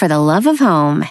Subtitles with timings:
[0.00, 1.06] for the love of home.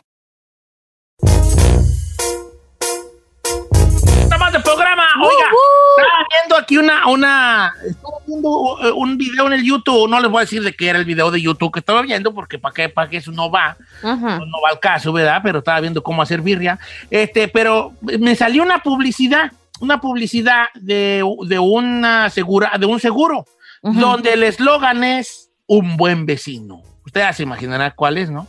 [4.39, 5.05] más del programa.
[5.21, 5.45] Oiga,
[5.95, 10.31] estaba viendo aquí una, una, estaba viendo eh, un video en el YouTube, no les
[10.31, 12.73] voy a decir de qué era el video de YouTube que estaba viendo, porque para
[12.73, 15.41] qué, para qué eso no va, no, no va al caso, ¿verdad?
[15.43, 16.79] Pero estaba viendo cómo hacer birria.
[17.11, 19.51] Este, pero me salió una publicidad,
[19.81, 23.45] una publicidad de, de una segura, de un seguro,
[23.83, 26.81] donde el eslogan es un buen vecino.
[27.05, 28.47] Ustedes se imaginarán cuál es, ¿no?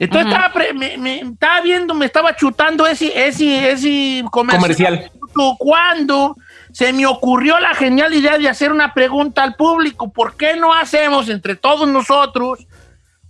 [0.00, 5.10] Entonces estaba, pre- me, me- estaba viendo, me estaba chutando ese, ese, ese Comercial.
[5.58, 6.36] Cuando
[6.72, 10.72] se me ocurrió la genial idea de hacer una pregunta al público, ¿por qué no
[10.74, 12.66] hacemos entre todos nosotros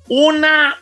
[0.08, 0.76] una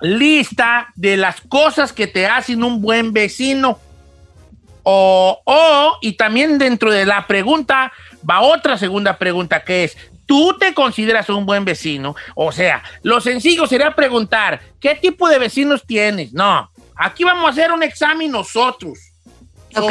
[0.00, 3.78] lista de las cosas que te hacen un buen vecino?
[4.82, 7.90] O, o, y también dentro de la pregunta
[8.28, 12.14] va otra segunda pregunta que es, ¿tú te consideras un buen vecino?
[12.34, 16.32] O sea, lo sencillo sería preguntar, ¿qué tipo de vecinos tienes?
[16.32, 18.98] No, aquí vamos a hacer un examen nosotros.
[19.76, 19.90] Ok.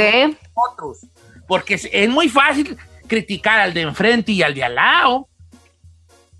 [0.55, 1.05] nosotros.
[1.47, 5.27] Porque es, es muy fácil criticar al de enfrente y al de al lado,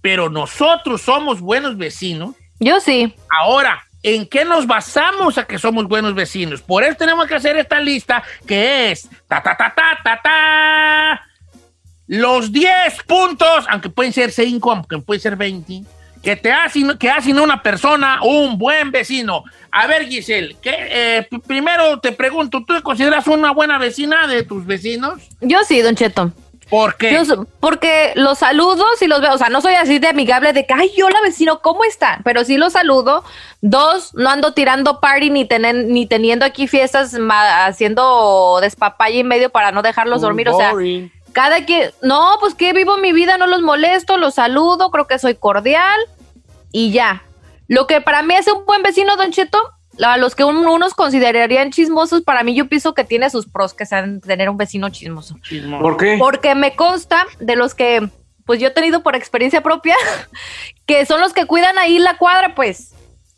[0.01, 2.35] pero nosotros somos buenos vecinos.
[2.59, 3.13] Yo sí.
[3.29, 6.61] Ahora, ¿en qué nos basamos a que somos buenos vecinos?
[6.61, 11.27] Por eso tenemos que hacer esta lista que es ta ta ta ta ta ta
[12.07, 15.81] los 10 puntos, aunque pueden ser 5, aunque pueden ser 20,
[16.21, 19.43] que te hacen, que hacen una persona un buen vecino.
[19.71, 24.43] A ver, Giselle, ¿qué, eh, primero te pregunto, ¿tú te consideras una buena vecina de
[24.43, 25.21] tus vecinos?
[25.41, 26.31] Yo sí, Don Cheto.
[26.69, 27.11] ¿Por qué?
[27.25, 29.33] Yo porque los saludo si los veo.
[29.33, 32.21] O sea, no soy así de amigable de que, ay, hola vecino, ¿cómo están?
[32.23, 33.23] Pero sí los saludo.
[33.61, 39.23] Dos, no ando tirando party ni, tenen- ni teniendo aquí fiestas ma- haciendo despapalle y
[39.23, 40.49] medio para no dejarlos dormir.
[40.49, 40.71] O sea,
[41.33, 45.19] cada quien, no, pues que vivo mi vida, no los molesto, los saludo, creo que
[45.19, 45.99] soy cordial
[46.71, 47.23] y ya.
[47.67, 49.59] Lo que para mí es un buen vecino, Don Cheto,
[50.03, 53.73] a los que un- unos considerarían chismosos, para mí yo pienso que tiene sus pros
[53.73, 55.35] que sean tener un vecino chismoso.
[55.43, 55.81] Chismoso.
[55.83, 56.15] ¿Por qué?
[56.19, 58.09] Porque me consta de los que,
[58.45, 59.95] pues yo he tenido por experiencia propia,
[60.85, 62.93] que son los que cuidan ahí la cuadra, pues.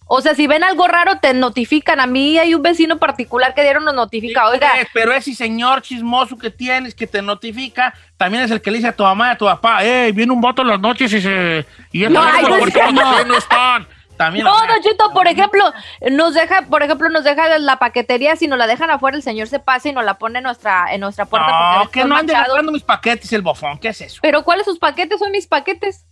[0.08, 2.00] O sea, si ven algo raro, te notifican.
[2.00, 4.48] A mí hay un vecino particular que dieron nos notifica.
[4.48, 8.78] Oiga, pero ese señor chismoso que tienes, que te notifica, también es el que le
[8.78, 11.12] dice a tu mamá y a tu papá, eh, viene un voto en las noches
[11.12, 11.66] y se...
[11.92, 12.94] Y No, ay, no es cierto.
[12.94, 13.88] vecinos están.
[14.16, 15.74] También, No, o sea, Don Cheto, por ejemplo,
[16.12, 19.48] nos deja, por ejemplo, nos deja la paquetería, si nos la dejan afuera, el señor
[19.48, 21.48] se pasa y nos la pone en nuestra, en nuestra puerta.
[21.48, 22.34] no, porque que no ande
[22.72, 24.20] mis paquetes el bofón, ¿qué es eso?
[24.22, 25.20] Pero ¿cuáles sus paquetes?
[25.20, 26.06] Son mis paquetes.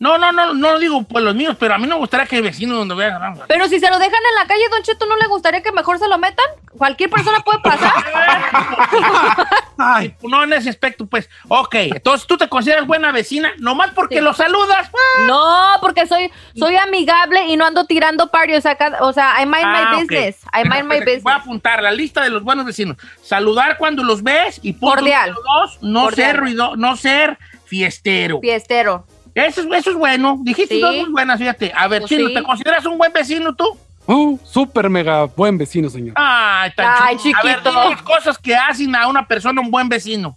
[0.00, 2.36] No, no, no, no digo pues los míos, pero a mí no me gustaría que
[2.38, 3.34] el vecino donde voy a agarrar.
[3.46, 5.98] Pero si se lo dejan en la calle, Don Cheto, ¿no le gustaría que mejor
[5.98, 6.44] se lo metan?
[6.76, 7.92] Cualquier persona puede pasar.
[9.78, 11.28] Ay, no en ese aspecto, pues.
[11.48, 14.20] Ok, entonces tú te consideras buena vecina, nomás porque Sí.
[14.20, 14.90] lo saludas.
[15.26, 18.54] No, porque soy, soy amigable y no ando tirando party.
[18.54, 20.00] O sea, o sea I mind Ah, my ok.
[20.10, 20.36] business.
[20.54, 21.34] I mind my Voy a business.
[21.34, 22.96] apuntar la lista de los buenos vecinos.
[23.22, 25.30] Saludar cuando los ves y punto Cordial.
[25.34, 26.30] número dos, no Cordial.
[26.30, 28.40] ser ruido, no ser fiestero.
[28.40, 29.06] Fiestero.
[29.34, 30.38] Eso, es- eso es bueno.
[30.42, 30.80] Dijiste Sí.
[30.80, 31.72] dos muy buenas, fíjate.
[31.74, 32.34] A ver, Pues Chino, sí.
[32.34, 33.64] ¿te consideras un buen vecino tú?
[34.06, 36.14] Uh, súper mega buen vecino, señor.
[36.16, 36.94] Ay, tan Ay.
[37.00, 37.70] A ver, chiquito.
[37.70, 40.36] dime las cosas que hacen a una persona un buen vecino.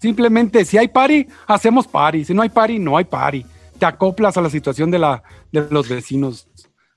[0.00, 2.24] Simplemente, si hay party, hacemos party.
[2.24, 3.44] Si no hay party, no hay party.
[3.78, 5.22] Te acoplas a la situación de, la,
[5.52, 6.48] de los vecinos.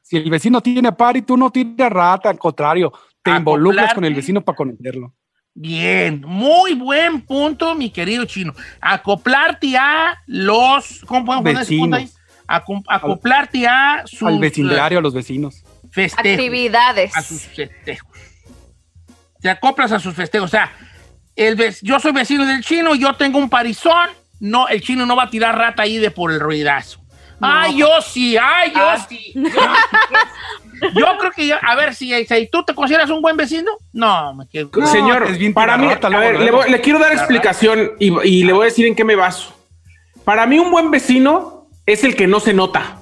[0.01, 2.91] Si el vecino tiene party, tú no tienes rata, al contrario,
[3.23, 5.13] te involucras con el vecino para conocerlo.
[5.53, 8.53] Bien, muy buen punto, mi querido chino.
[8.79, 11.01] Acoplarte a los.
[11.05, 12.09] ¿Cómo podemos poner ese punto ahí?
[12.47, 15.63] Acoplarte a sus al vecindario, a los vecinos.
[15.91, 16.19] festejos.
[16.33, 17.15] Actividades.
[17.15, 18.17] A sus festejos.
[19.41, 20.49] Te acoplas a sus festejos.
[20.49, 20.71] O sea,
[21.35, 24.09] el yo soy vecino del chino, yo tengo un parizón.
[24.39, 26.99] No, el chino no va a tirar rata ahí de por el ruidazo.
[27.41, 29.05] Ay, yo sí, ay, yo Ah.
[29.09, 29.31] sí.
[29.35, 29.55] yo sí.
[30.95, 34.33] Yo creo que, yo, a ver, si, si tú te consideras un buen vecino, no,
[34.33, 34.69] me quedo.
[34.75, 38.11] No, Señor, es bien para mí, a ver, le, voy- le quiero dar explicación y,
[38.27, 39.53] y le voy a decir en qué me baso.
[40.25, 42.97] Para mí, un buen vecino es el que no se nota.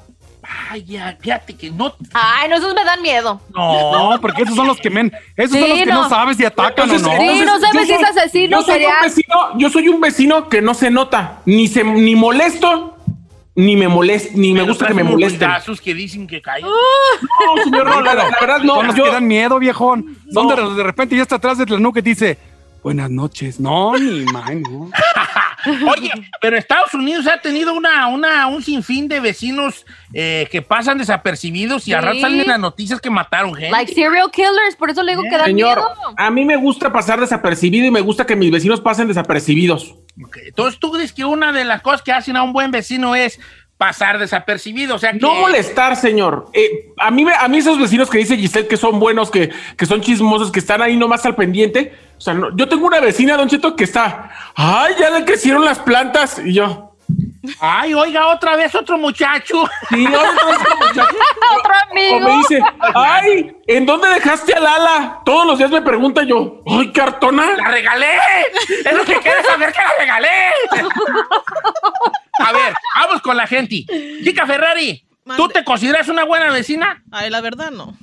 [0.72, 1.94] Ay, ya, fíjate que no.
[2.14, 3.42] Ay, no, esos me dan miedo.
[3.54, 6.10] No, porque esos son los que men, esos Sí, son los que no, no.
[6.10, 7.20] sabes si atacan Entonces, o no.
[7.22, 10.62] Sí, no sabes si es asesino yo soy, un vecino, yo soy un vecino que
[10.62, 12.98] no se nota, ni se ni molesto,
[13.60, 15.40] ni me molest, ni me gusta que me molesten.
[15.48, 16.66] ruidazos que dicen que caen.
[16.66, 18.76] No, señor, no, la, la verdad no.
[18.76, 20.18] son los yo- que dan miedo, viejón.
[20.34, 20.56] Son No.
[20.56, 22.38] de los de repente ya está atrás de la nuca y dice,
[22.84, 23.60] buenas noches.
[23.60, 24.90] No, ni man, no.
[25.66, 26.12] Oye,
[26.42, 31.88] pero Estados Unidos ha tenido una, una, un sinfín de vecinos eh, que pasan desapercibidos
[31.88, 32.06] y a Sí.
[32.06, 33.72] rato salen en las noticias que mataron gente.
[33.72, 36.14] Like serial killers, por eso le digo que dan Señor, miedo.
[36.18, 39.96] a mí me gusta pasar desapercibido y me gusta que mis vecinos pasen desapercibidos.
[40.24, 43.16] Ok, Entonces tú crees que una de las cosas que hacen a un buen vecino
[43.16, 43.40] es
[43.78, 45.20] pasar desapercibido, o sea que...
[45.20, 46.48] No molestar, señor.
[46.54, 49.86] Eh, a, mí, a mí esos vecinos que dice Giselle que son buenos, que, que
[49.86, 51.94] son chismosos, que están ahí nomás al pendiente.
[52.19, 55.63] O sea, no- yo tengo una vecina, Don Cheto, que está, ay, ya le crecieron
[55.66, 56.39] las plantas.
[56.44, 56.86] Y yo,
[57.62, 59.63] Ay, oiga, otra vez otro muchacho.
[59.89, 61.07] sí, oye, otro muchacho.
[61.57, 62.19] Otro O amigo.
[62.19, 62.62] me dice,
[62.94, 65.21] ay, ¿en dónde dejaste a Lala?
[65.25, 67.56] Todos los días me pregunta yo, ay, cartona.
[67.57, 68.18] ¡La regalé!
[68.86, 70.30] ¡Es lo que quieres saber que la regalé!
[72.39, 73.86] A ver, vamos con la gente.
[74.24, 75.04] Chica Ferrari,
[75.36, 77.01] ¿tú te consideras una buena vecina?
[77.12, 77.94] Ay, la verdad no.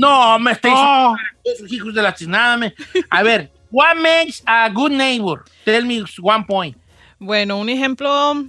[0.00, 0.74] No, me estáis...
[0.76, 1.14] Oh.
[1.44, 2.56] Esos hijos de la chisnada.
[2.56, 2.74] me-
[3.10, 5.44] A ver, what makes a good neighbor?
[5.64, 6.76] Tell me one point.
[7.18, 8.44] Bueno, un ejemplo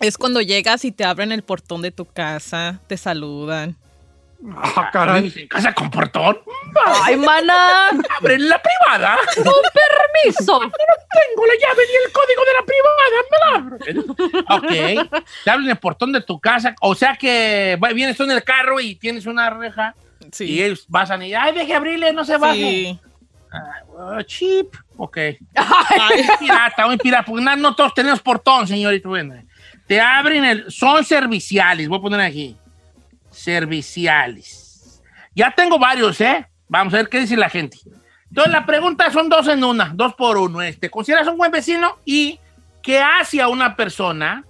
[0.00, 3.76] es cuando llegas y te abren el portón de tu casa, te saludan.
[4.54, 5.22] Ah, caray.
[5.22, 6.38] ¿Vives en casa con portón?
[7.02, 7.88] Ay, mana.
[8.20, 9.18] Abren la privada.
[9.34, 9.44] Con
[9.74, 10.60] permiso.
[10.60, 13.18] Tengo la llave y el código de la privada.
[13.32, 15.08] Me la abro.
[15.10, 15.24] Ok.
[15.44, 16.76] Te abren el portón de tu casa.
[16.82, 19.96] O sea que vienes tú en el carro y tienes una reja.
[20.40, 22.54] Y ellos pasan y, ay, deje abrirle, no se baje.
[22.54, 23.00] Sí.
[23.50, 24.74] Ah, cheap.
[24.96, 25.16] Ok.
[25.56, 27.24] Muy pirata, muy pirata.
[27.24, 29.08] Porque no, no todos tenemos portón, señorita.
[29.86, 30.70] Te abren el.
[30.70, 31.88] Son serviciales.
[31.88, 32.56] Voy a poner aquí.
[33.30, 35.02] Serviciales.
[35.34, 36.46] Ya tengo varios, ¿eh?
[36.68, 37.78] Vamos a ver qué dice la gente.
[38.28, 40.60] Entonces, la pregunta son dos en una, dos por uno.
[40.60, 41.98] Este, ¿Consideras un buen vecino?
[42.04, 42.38] ¿Y
[42.82, 44.44] qué hace a una persona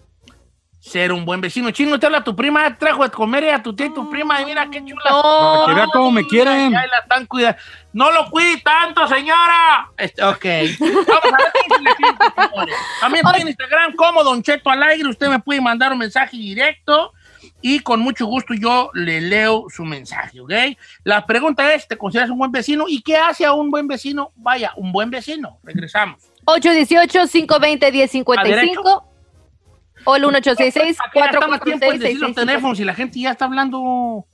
[0.81, 1.71] ser un buen vecino?
[1.71, 4.41] Chino, te habla tu prima, trajo de comer y a tu tía y tu prima,
[4.41, 5.11] y mira qué chula.
[5.11, 5.23] No.
[5.23, 6.77] Para que vea cómo me quieren.
[6.77, 7.59] Ay, la están cuidando.
[7.93, 9.91] No lo cuide tanto, señora.
[9.97, 10.45] Este, ok.
[10.81, 12.75] Vamos a ver.
[13.01, 15.09] También estoy en Instagram como Don Cheto al aire.
[15.09, 17.13] Usted me puede mandar un mensaje directo
[17.61, 20.53] y con mucho gusto yo le leo su mensaje, ¿ok?
[21.03, 22.85] La pregunta es, ¿te consideras un buen vecino?
[22.89, 24.31] ¿Y qué hace a un buen vecino?
[24.37, 25.59] Vaya, un buen vecino.
[25.65, 26.23] Regresamos.
[26.45, 29.08] 818-520-1055
[30.09, 33.33] o el ¿Para qué gastamos tiempo en decir los 1866 teléfonos y la gente ya
[33.33, 34.25] está hablando?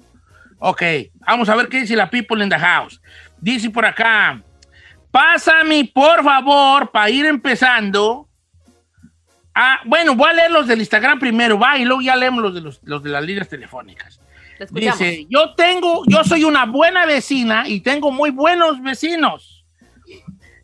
[0.60, 0.82] Ok,
[1.26, 3.00] vamos a ver qué dice la people in the house.
[3.40, 4.40] Dice por acá,
[5.10, 8.28] pásame por favor para ir empezando.
[9.52, 12.54] Ah, bueno, voy a leer los del Instagram primero, va, y luego ya leemos los
[12.54, 14.20] de, los, los de las líneas telefónicas.
[14.70, 19.66] Dice, yo tengo, yo soy una buena vecina y tengo muy buenos vecinos.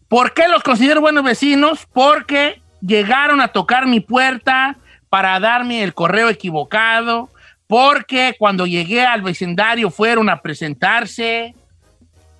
[0.07, 1.89] ¿Por qué los considero buenos vecinos?
[1.93, 4.77] Porque llegaron a tocar mi puerta
[5.11, 7.29] para darme el correo equivocado,
[7.67, 11.55] porque cuando llegué al vecindario fueron a presentarse.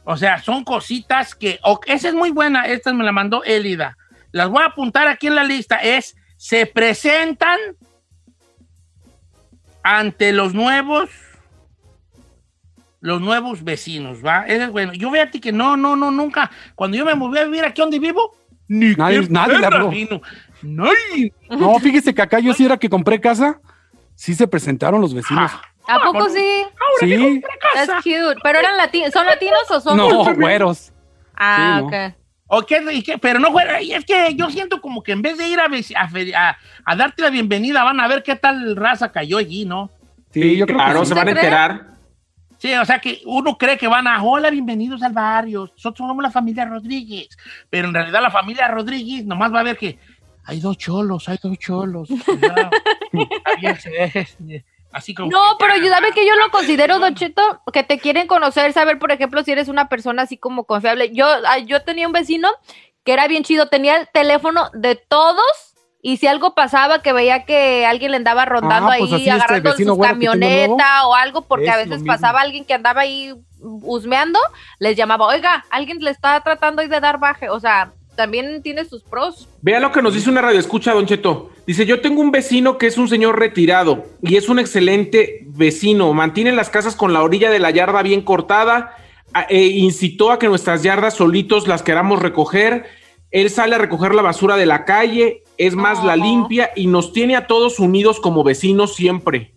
[0.05, 1.61] O sea, son cositas que...
[1.87, 3.97] esa es muy buena, esta me la mandó Elida.
[4.33, 5.77] Las voy a apuntar aquí en la lista.
[5.77, 7.59] Es, se presentan
[9.83, 11.11] ante los nuevos
[13.01, 14.47] los nuevos vecinos, ¿va?
[14.47, 14.93] Es bueno.
[14.93, 16.51] Yo ti que no, no, no, nunca.
[16.75, 18.37] Cuando yo me moví a vivir aquí donde vivo,
[18.69, 19.89] ni Nadie- nadie le perra habló.
[19.89, 20.21] vino.
[20.63, 21.33] Nadie.
[21.51, 23.61] No, fíjese que acá yo sí era que compré casa,
[24.15, 25.51] sí se presentaron los vecinos.
[25.89, 26.63] ¿A poco sí?
[27.01, 27.43] Sí,
[27.75, 28.37] That's cute.
[28.43, 29.11] ¿Pero eran latinos?
[29.13, 29.97] ¿Son latinos o son...?
[29.97, 30.93] no, güeros.
[31.35, 31.87] Ah, Sí, no.
[31.87, 32.15] ok.
[32.53, 32.83] ¿O qué?
[32.93, 33.17] ¿Y qué?
[33.19, 33.49] Pero no
[33.81, 36.97] Es que yo siento como que en vez de ir a, a, fe- a- a
[36.97, 39.91] darte la bienvenida, van a ver qué tal raza cayó allí, ¿no?
[40.33, 41.09] Sí, yo creo claro, que sí.
[41.11, 41.87] se van a enterar.
[42.59, 46.23] Sí, o sea que uno cree que van a, hola, bienvenidos al barrio, nosotros somos
[46.23, 47.29] la familia Rodríguez,
[47.71, 49.99] pero en realidad la familia Rodríguez nomás va a ver que
[50.45, 52.09] hay dos cholos, hay dos cholos.
[52.25, 52.71] cuidado.
[53.45, 53.79] Había-
[54.93, 58.27] Así como No, que- pero ayúdame que yo lo considero, Don Cheto, que te quieren
[58.27, 61.11] conocer, saber, por ejemplo, si eres una persona así como confiable.
[61.15, 61.27] Yo,
[61.67, 62.49] yo tenía un vecino
[63.05, 65.45] que era bien chido, tenía el teléfono de todos
[66.03, 69.31] y si algo pasaba, que veía que alguien le andaba rondando Ah, pues ahí, este
[69.31, 74.39] agarrando su camioneta o algo, porque a Es veces pasaba alguien que andaba ahí husmeando,
[74.81, 78.85] les llamaba, oiga, alguien le está tratando ahí de dar baje, o sea, también tiene
[78.85, 79.49] sus pros.
[79.63, 81.53] Vea lo que nos dice una radio escucha, Don Cheto.
[81.67, 86.13] Dice, yo tengo un vecino que es un señor retirado y es un excelente vecino.
[86.13, 88.95] Mantiene las casas con la orilla de la yarda bien cortada.
[89.49, 92.85] e incitó a que nuestras yardas solitos las queramos recoger.
[93.31, 97.15] Él sale a recoger la basura de la calle, es más, la limpia y nos
[97.15, 99.55] tiene a todos unidos como vecinos siempre.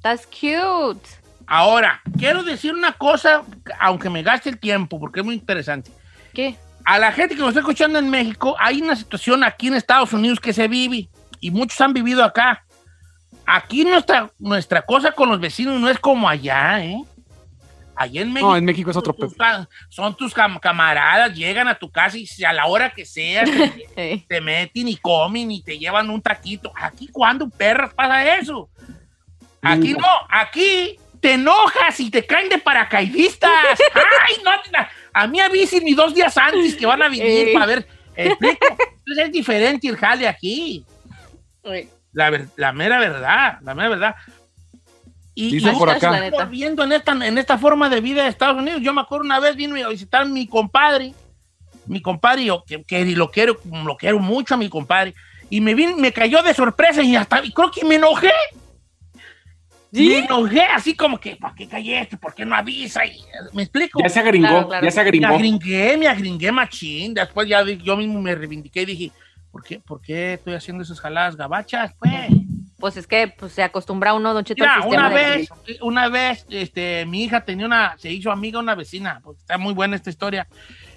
[0.00, 1.08] That's cute.
[1.48, 3.42] Ahora, quiero decir una cosa,
[3.80, 5.90] aunque me gaste el tiempo, porque es muy interesante.
[6.32, 6.54] ¿Qué?
[6.86, 10.12] A la gente que nos está escuchando en México, hay una situación aquí en Estados
[10.12, 11.08] Unidos que se vive
[11.40, 12.64] y muchos han vivido acá.
[13.44, 17.02] Aquí nuestra, nuestra cosa con los vecinos no es como allá, ¿eh?
[17.96, 18.50] Allá en México.
[18.50, 19.34] No, en México es otro tus
[19.88, 24.24] son tus cam- camaradas, llegan a tu casa y a la hora que sea te,
[24.28, 26.72] te meten y comen y te llevan un taquito.
[26.74, 28.68] Aquí, ¿cuándo perras pasa eso?
[29.62, 33.50] Aquí no, aquí te enojas y te caen de paracaidistas.
[33.94, 34.50] ¡Ay, no!
[35.12, 37.52] A mí avisen ni dos días antes que van a venir Eh.
[37.52, 37.88] para ver.
[38.14, 38.66] ¿Explico?
[38.70, 40.84] Entonces es diferente el jale aquí.
[41.64, 41.88] eh.
[42.12, 44.14] La, ver- la mera verdad, la mera verdad.
[45.34, 46.18] Y, Dice y por acá.
[46.50, 48.80] viendo en esta, en esta forma de vida de Estados Unidos.
[48.82, 51.12] Yo me acuerdo una vez vino a visitar a mi compadre,
[51.86, 55.14] mi compadre, yo que, que lo quiero, lo quiero mucho a mi compadre,
[55.50, 58.32] y me vin- me cayó de sorpresa y hasta y creo que me enojé.
[59.92, 62.16] Me enojé así como que, ¿por qué callaste?
[62.16, 63.04] ¿Por qué no avisa?
[63.06, 63.20] Y,
[63.52, 64.00] ¿Me explico?
[64.02, 64.84] Ya se agringó, Claro, claro.
[64.84, 65.26] ya se Me agringó.
[65.34, 67.14] agringué, me agringué machín.
[67.14, 69.12] Después ya yo mismo me reivindiqué y dije,
[69.50, 71.94] ¿por qué, ¿por qué estoy haciendo esas jaladas gabachas?
[71.98, 72.12] Pues,
[72.78, 75.48] Pues es que pues, se acostumbra uno, Don Cheto, al mira, sistema una de- vez,
[75.80, 79.72] una vez, este, mi hija tenía una, se hizo amiga una vecina, porque está muy
[79.72, 80.46] buena esta historia.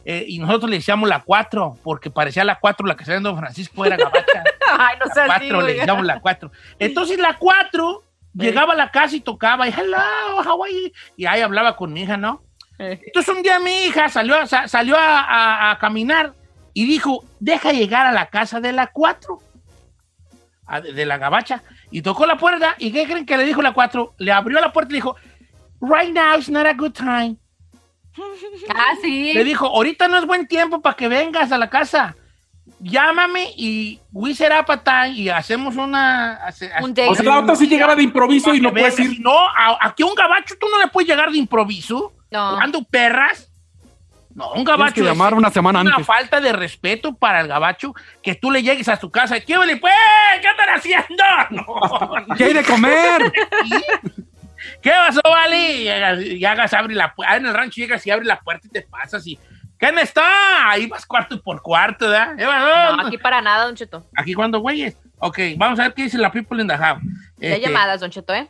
[0.03, 3.24] eh, y nosotros le decíamos la 4, porque parecía la 4 la que salió en
[3.24, 4.43] Don Francisco, era gabacha.
[4.77, 6.51] Ay, no La seas así, 4, le decíamos la 4.
[6.79, 9.98] Entonces la 4 llegaba a la casa y tocaba, y hello,
[10.45, 12.43] how are you?" Y ahí hablaba con mi hija, ¿no?
[13.05, 16.33] Entonces un día mi hija salió, sa- salió a, a- a caminar
[16.74, 19.39] y dijo, deja llegar a la casa de la 4,
[20.65, 23.62] a- de, de la gabacha, y tocó la puerta, ¿y qué creen que le dijo
[23.62, 24.13] la 4?
[24.19, 25.15] Le abrió la puerta y le dijo,
[25.81, 27.36] right now is not a good time.
[28.74, 29.33] Ah, sí.
[29.33, 32.15] Le dijo, ahorita no es buen tiempo para que vengas a la casa.
[32.79, 36.35] Llámame y we set up a time y hacemos una...
[36.45, 36.91] hace- Un.
[37.07, 39.11] O sea, la otra sí llegaba de improviso y no puedes ir.
[39.15, 42.13] si No, a- aquí un gabacho tú no le puedes llegar de improviso.
[42.31, 42.51] No.
[42.51, 43.51] Jugando perras.
[44.35, 44.93] No, un Tienes gabacho.
[44.93, 46.05] que es llamar una semana una antes.
[46.05, 49.35] falta de respeto para el gabacho que tú le llegues a su casa.
[49.38, 49.93] y, ¿Qué vale, pues?
[50.41, 51.23] ¿Qué andan haciendo?
[51.49, 52.35] No.
[52.38, 53.21] ¿Qué hay de comer?
[54.81, 55.77] ¿Qué pasó, vale?
[55.81, 57.35] Y hagas, y hagas, abre la puerta.
[57.38, 59.38] En el rancho llegas y abres la puerta y te pasas y.
[59.79, 60.69] ¿Quién está?
[60.69, 62.36] Ahí vas cuarto por cuarto, ¿verdad?
[62.36, 64.05] No, aquí para nada, Don Cheto.
[64.15, 64.98] Aquí cuando güeyes.
[65.19, 67.01] Ok, vamos a ver qué dice la people in the house.
[67.38, 68.48] Ya Este, llamadas, Don Cheto, ¿eh?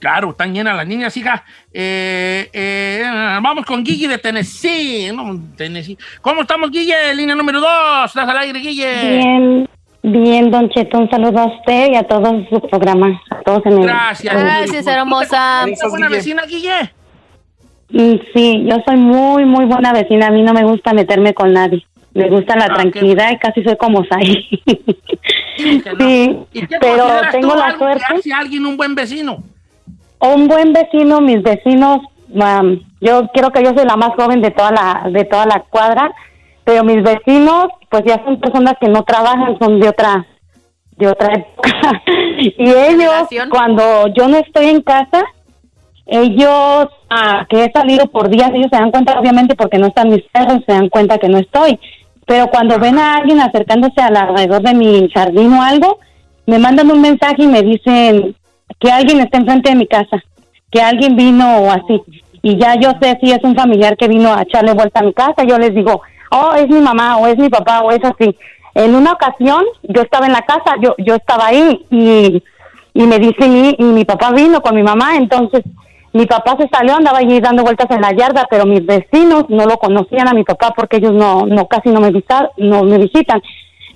[0.00, 1.44] Claro, están llenas las niñas, hija.
[1.72, 3.04] Eh, eh,
[3.40, 5.12] vamos con Guille de Tennessee.
[5.14, 5.96] No, Tennessee.
[6.20, 7.14] ¿Cómo estamos, Guille?
[7.14, 8.06] Línea número dos.
[8.06, 9.18] ¿Estás al aire, Guille?
[9.18, 9.68] Bien,
[10.02, 13.78] bien, Don Cheto, un saludo a usted y a todo su programa, a todos en
[13.78, 13.82] el...
[13.84, 14.34] Gracias.
[14.34, 15.62] Gracias, hermosa.
[15.62, 16.18] ¿Eres buena Guille.
[16.18, 16.92] vecina, Guille?
[17.92, 21.52] Mm, Sí, yo soy muy, muy buena vecina, a mí no me gusta meterme con
[21.52, 21.84] nadie.
[22.14, 24.48] Me gusta la Ah, tranquilidad y casi soy como Sai.
[25.56, 25.98] que no.
[25.98, 28.04] sí, ¿Y qué pero tengo la que suerte.
[28.18, 29.42] hace alguien un buen vecino?
[30.20, 34.50] Un buen vecino, mis vecinos, um, yo creo que yo soy la más joven de
[34.50, 36.12] toda la de toda la cuadra,
[36.64, 40.26] pero mis vecinos, pues ya son personas que no trabajan, son de otra
[40.96, 42.02] de otra época.
[42.38, 45.24] y ellos, cuando yo no estoy en casa,
[46.06, 50.10] ellos ah, que he salido por días, ellos se dan cuenta, obviamente, porque no están
[50.10, 51.78] mis perros, se dan cuenta que no estoy.
[52.26, 55.98] Pero cuando ven a alguien acercándose al alrededor de mi jardín o algo,
[56.46, 58.34] me mandan un mensaje y me dicen
[58.78, 60.22] que alguien está enfrente de mi casa,
[60.70, 62.02] que alguien vino o así.
[62.42, 65.12] Y ya yo sé si es un familiar que vino a echarle vuelta a mi
[65.12, 68.36] casa, yo les digo, oh, es mi mamá o es mi papá o es así.
[68.74, 72.42] En una ocasión yo estaba en la casa, yo yo estaba ahí y,
[72.94, 75.62] y me dice mi, y mi papá vino con mi mamá, entonces
[76.12, 79.64] mi papá se salió, andaba allí dando vueltas en la yarda, pero mis vecinos no
[79.64, 82.98] lo conocían a mi papá porque ellos no, no casi no me visitan, no me
[82.98, 83.42] visitan.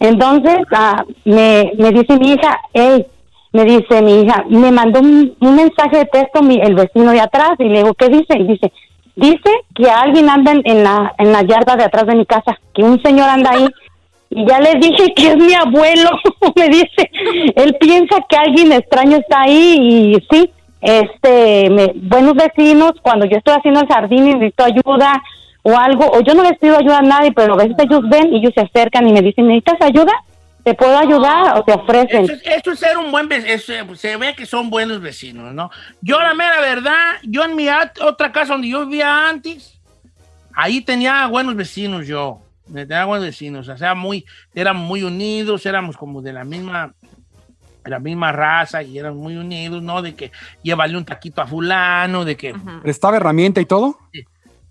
[0.01, 3.07] Entonces ah, me, me dice mi hija, hey,
[3.53, 7.53] me dice mi hija, me mandó un, mensaje de texto mi, el vecino de atrás
[7.59, 8.39] y le digo, ¿qué dice?
[8.39, 8.73] Y dice,
[9.15, 12.59] dice que alguien anda en, en la, en la yarda de atrás de mi casa,
[12.75, 13.67] que un señor anda ahí.
[14.31, 16.11] Y ya le dije que es mi abuelo,
[16.57, 17.11] me dice,
[17.57, 20.51] él piensa que alguien extraño está ahí y sí,
[20.87, 25.23] este, me- buenos vecinos, cuando yo estoy haciendo el jardín y necesito ayuda
[25.63, 28.33] o algo, o yo no les pido ayuda a nadie, pero a veces ellos ven
[28.33, 30.13] y ellos se acercan y me dicen, ¿necesitas ayuda?
[30.63, 31.59] ¿Te puedo ayudar?
[31.59, 32.25] O te ofrecen.
[32.45, 33.95] Eso es, ser un buen vecino.
[33.97, 35.71] Se ve que son buenos vecinos, ¿no?
[36.01, 39.81] Yo, la mera verdad, yo en mi otra casa donde yo vivía antes,
[40.55, 42.41] ahí tenía buenos vecinos yo.
[42.73, 44.25] Tenía buenos vecinos, o sea, muy,
[44.55, 46.95] éramos muy unidos, éramos como de la misma,
[47.89, 50.03] la misma raza y éramos muy unidos, ¿no?
[50.03, 53.99] De que llévale un taquito a fulano, de que ¿Prestaba herramienta y todo?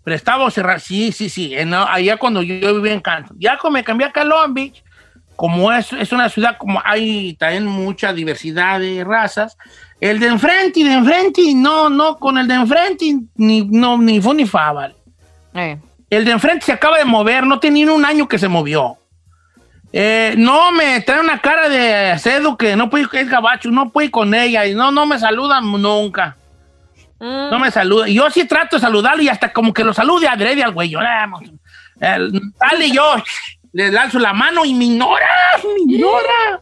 [0.04, 3.36] prestaba cerrar, sí, sí, sí, en- allá cuando yo, yo vivía en Canton.
[3.40, 4.84] Ya cuando me cambié a Long Beach,
[5.36, 9.58] como es, es una ciudad como hay también mucha diversidad de razas,
[10.00, 14.22] el de enfrente y de enfrente, no, no, con el de enfrente ni, no, ni
[14.22, 14.96] fu ni fa, vale.
[15.56, 15.78] Eh.
[16.10, 18.98] El de enfrente se acaba de mover, no tenía ni un año que se movió.
[19.98, 23.92] Eh, no, me trae una cara de cedo que no puede, que es gabacho, no
[23.92, 26.36] puede con ella y no, no me saludan nunca.
[27.18, 27.50] Mm.
[27.50, 28.06] No me saluda.
[28.10, 30.90] Yo sí trato de saludarlo y hasta como que lo salude adrede al güey.
[30.90, 31.30] Yo, "Ah,
[32.02, 33.16] Dale, yo
[33.72, 35.26] le lanzo la mano y me ignora,
[35.64, 36.62] me ignora,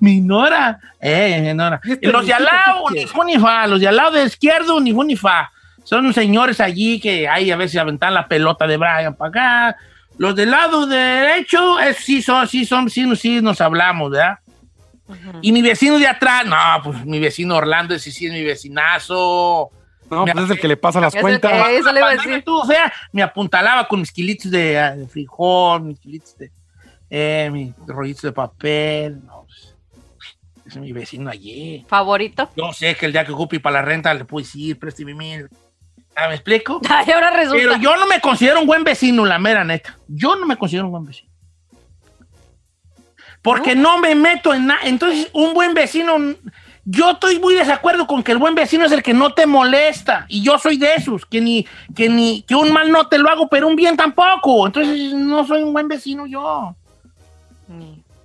[0.00, 0.78] me ignora.
[1.02, 1.80] Eh, me ignora.
[1.84, 3.08] ¿Y este Y los de al lado, ni quiere?
[3.10, 3.66] fu ni fa.
[3.66, 5.52] Los de al lado de izquierdo, ni fu ni fa.
[5.84, 9.76] Son señores allí que ahí a veces aventan la pelota de Brian para acá.
[10.18, 14.38] Los del lado derecho, sí son, sí son, sí, sí nos hablamos, ¿verdad?
[15.42, 19.70] Y mi vecino de atrás, no, pues mi vecino Orlando, ese sí es mi vecinazo.
[20.10, 21.52] No, pues es el que le pasa las Es el cuentas.
[21.66, 22.32] que- Eso le iba a decir.
[22.34, 26.50] estuvo fea, me apuntalaba con mis kilitos de, ah, de frijol, mis kilitos de,
[27.10, 29.18] eh, mis rollitos de papel.
[29.26, 29.74] No, pues,
[30.66, 31.84] ese es mi vecino allí.
[31.88, 32.48] ¿Favorito?
[32.56, 35.48] Yo sé que el día que ocupe para la renta le puedo decir, présteme mil.
[36.16, 36.80] Ah, ¿Me explico?
[36.88, 37.62] Ay, ahora resulta.
[37.62, 39.98] Pero yo no me considero un buen vecino, la mera neta.
[40.08, 41.30] Yo no me considero un buen vecino.
[43.42, 44.80] Porque no, me meto en nada.
[44.84, 46.16] Entonces, un buen vecino,
[46.86, 50.24] yo estoy muy desacuerdo con que el buen vecino es el que no te molesta.
[50.28, 53.28] Y yo soy de esos, que ni, que ni, que un mal no te lo
[53.28, 54.66] hago, pero un bien tampoco.
[54.66, 56.74] Entonces, no soy un buen vecino yo.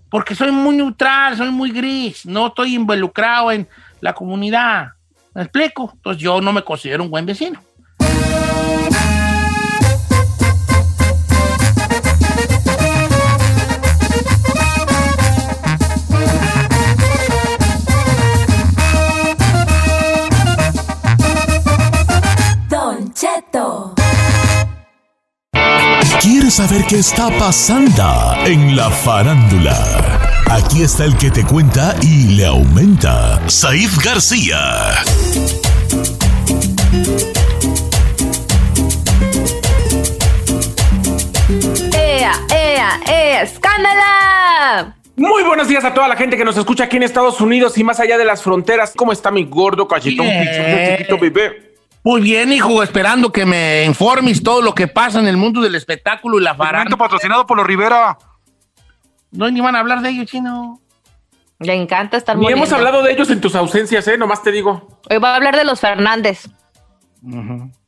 [0.09, 2.25] Porque soy muy neutral, soy muy gris.
[2.25, 3.67] No estoy involucrado en
[3.99, 4.93] la comunidad.
[5.33, 5.91] ¿Me explico?
[5.95, 7.59] Entonces, yo no me considero un buen vecino.
[26.21, 29.73] ¿Quieres saber qué está pasando en la farándula?
[30.49, 34.57] Aquí está el que te cuenta y le aumenta, Saif García.
[41.95, 43.41] ¡Ea, ea, ea!
[43.41, 44.97] ¡Escándala!
[45.15, 47.85] Muy buenos días a toda la gente que nos escucha aquí en Estados Unidos y
[47.85, 48.91] más allá de las fronteras.
[48.93, 51.68] ¿Cómo está mi gordo cachetón pizza, chiquito bebé?
[52.03, 55.75] Muy bien, hijo, esperando que me informes todo lo que pasa en el mundo del
[55.75, 56.97] espectáculo y la Segmento farándula.
[56.97, 58.17] patrocinado por los Rivera.
[59.31, 60.79] No ni van a hablar de ello, chino.
[61.59, 64.17] Le encanta estar Ni hemos hablado de ellos en tus ausencias, ¿eh?
[64.17, 64.99] Nomás te digo.
[65.09, 66.47] Hoy va a hablar de los Fernández.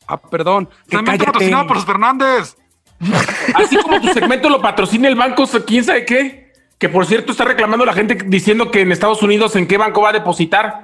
[0.07, 0.69] Ah, perdón.
[0.89, 1.25] Segmento cállate.
[1.25, 2.57] patrocinado por los Fernández.
[3.55, 6.51] Así como tu segmento lo patrocina el banco, quién sabe qué.
[6.77, 10.01] Que por cierto está reclamando la gente diciendo que en Estados Unidos en qué banco
[10.01, 10.83] va a depositar.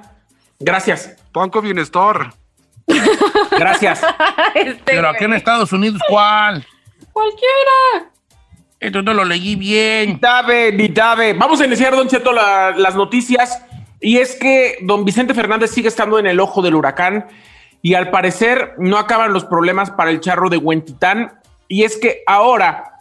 [0.58, 2.32] Gracias, Banco Bienestar.
[3.58, 4.02] gracias.
[4.54, 6.64] Este, Pero aquí en Estados Unidos, ¿cuál?
[7.12, 8.10] Cualquiera.
[8.80, 10.20] Esto no lo leí bien.
[10.74, 11.32] Ni Dave.
[11.34, 13.62] Vamos a iniciar, Don Cheto, la- las noticias.
[14.00, 17.26] Y es que don Vicente Fernández sigue estando en el ojo del huracán
[17.82, 21.40] y al parecer no acaban los problemas para el charro de Huentitán.
[21.66, 22.98] Y es que ahora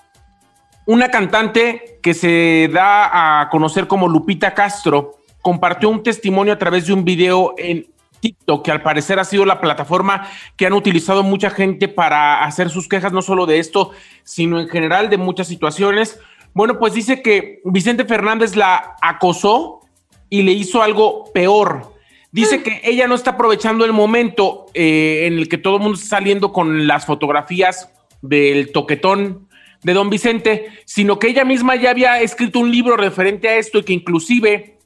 [0.85, 6.87] una cantante que se da a conocer como Lupita Castro compartió un testimonio a través
[6.87, 7.85] de un video en
[8.27, 12.69] TikTok, que al parecer ha sido la plataforma que han utilizado mucha gente para hacer
[12.69, 13.91] sus quejas, no solo de esto,
[14.23, 16.19] sino en general de muchas situaciones.
[16.53, 19.81] Bueno, pues dice que Vicente Fernández la acosó
[20.29, 21.93] y le hizo algo peor.
[22.31, 25.95] Dice que ella no está aprovechando el momento eh, en el que todo el mundo
[25.95, 27.89] está saliendo con las fotografías
[28.21, 29.47] del toquetón
[29.83, 33.79] de don Vicente, sino que ella misma ya había escrito un libro referente a esto
[33.79, 34.77] y que inclusive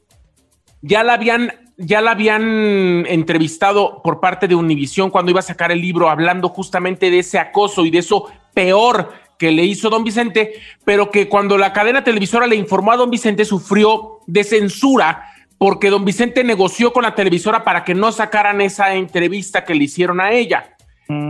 [0.82, 5.72] ya la habían ya la habían entrevistado por parte de Univisión cuando iba a sacar
[5.72, 10.04] el libro hablando justamente de ese acoso y de eso peor que le hizo don
[10.04, 10.54] Vicente,
[10.84, 15.24] pero que cuando la cadena televisora le informó a don Vicente sufrió de censura
[15.58, 19.84] porque don Vicente negoció con la televisora para que no sacaran esa entrevista que le
[19.84, 20.76] hicieron a ella.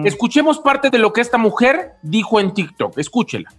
[0.05, 2.99] Escuchemos parte de lo que esta mujer dijo en TikTok.
[2.99, 3.53] Escúchela.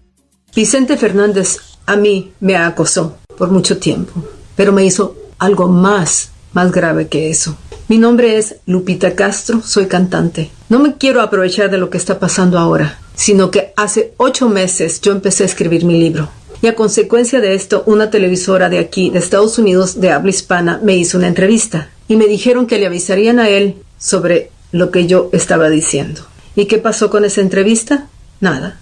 [0.56, 4.14] Vicente Fernández a mí me acosó por mucho tiempo,
[4.56, 7.58] pero me hizo algo más, más grave que eso.
[7.88, 10.50] Mi nombre es Lupita Castro, soy cantante.
[10.70, 15.02] No me quiero aprovechar de lo que está pasando ahora, sino que hace ocho meses
[15.02, 16.30] yo empecé a escribir mi libro.
[16.62, 20.80] Y a consecuencia de esto, una televisora de aquí, de Estados Unidos, de habla hispana,
[20.82, 21.90] me hizo una entrevista.
[22.08, 26.22] Y me dijeron que le avisarían a él sobre lo que yo estaba diciendo.
[26.56, 28.08] ¿Y qué pasó con esa entrevista?
[28.40, 28.80] Nada.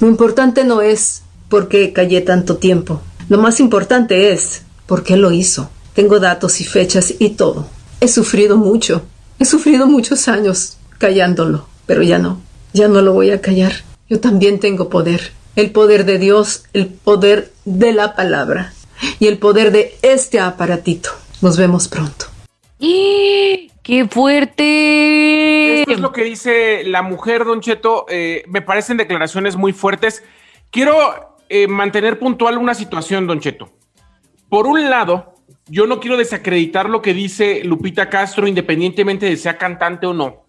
[0.00, 3.00] Lo importante no es por qué callé tanto tiempo.
[3.28, 5.70] Lo más importante es por qué lo hizo.
[5.98, 7.68] Tengo datos y fechas y todo.
[8.00, 9.02] He sufrido mucho.
[9.40, 12.40] He sufrido muchos años callándolo, pero ya no.
[12.72, 13.72] Ya no lo voy a callar.
[14.08, 15.32] Yo también tengo poder.
[15.56, 18.74] El poder de Dios, el poder de la palabra
[19.18, 21.10] y el poder de este aparatito.
[21.42, 22.26] Nos vemos pronto.
[22.78, 25.80] ¡Qué fuerte!
[25.80, 28.06] Esto es lo que dice la mujer, Don Cheto.
[28.08, 30.22] Eh, me parecen declaraciones muy fuertes.
[30.70, 33.70] Quiero eh, mantener puntual una situación, Don Cheto.
[34.48, 35.34] Por un lado,
[35.68, 40.44] yo no quiero desacreditar lo que dice Lupita Castro, independientemente de sea cantante o no,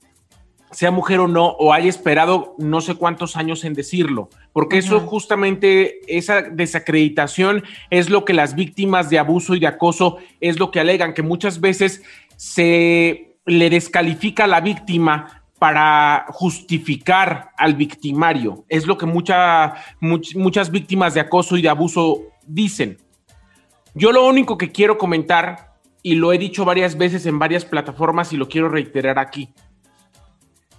[0.72, 5.00] sea mujer o no, o haya esperado no sé cuántos años en decirlo, porque eso
[5.00, 10.72] justamente, esa desacreditación es lo que las víctimas de abuso y de acoso es lo
[10.72, 12.04] que alegan, que muchas veces
[12.38, 18.64] se le descalifica a la víctima para justificar al victimario.
[18.70, 22.98] Es lo que mucha, much- muchas víctimas de acoso y de abuso dicen.
[24.00, 28.32] Yo lo único que quiero comentar, y lo he dicho varias veces en varias plataformas
[28.32, 29.50] y lo quiero reiterar aquí,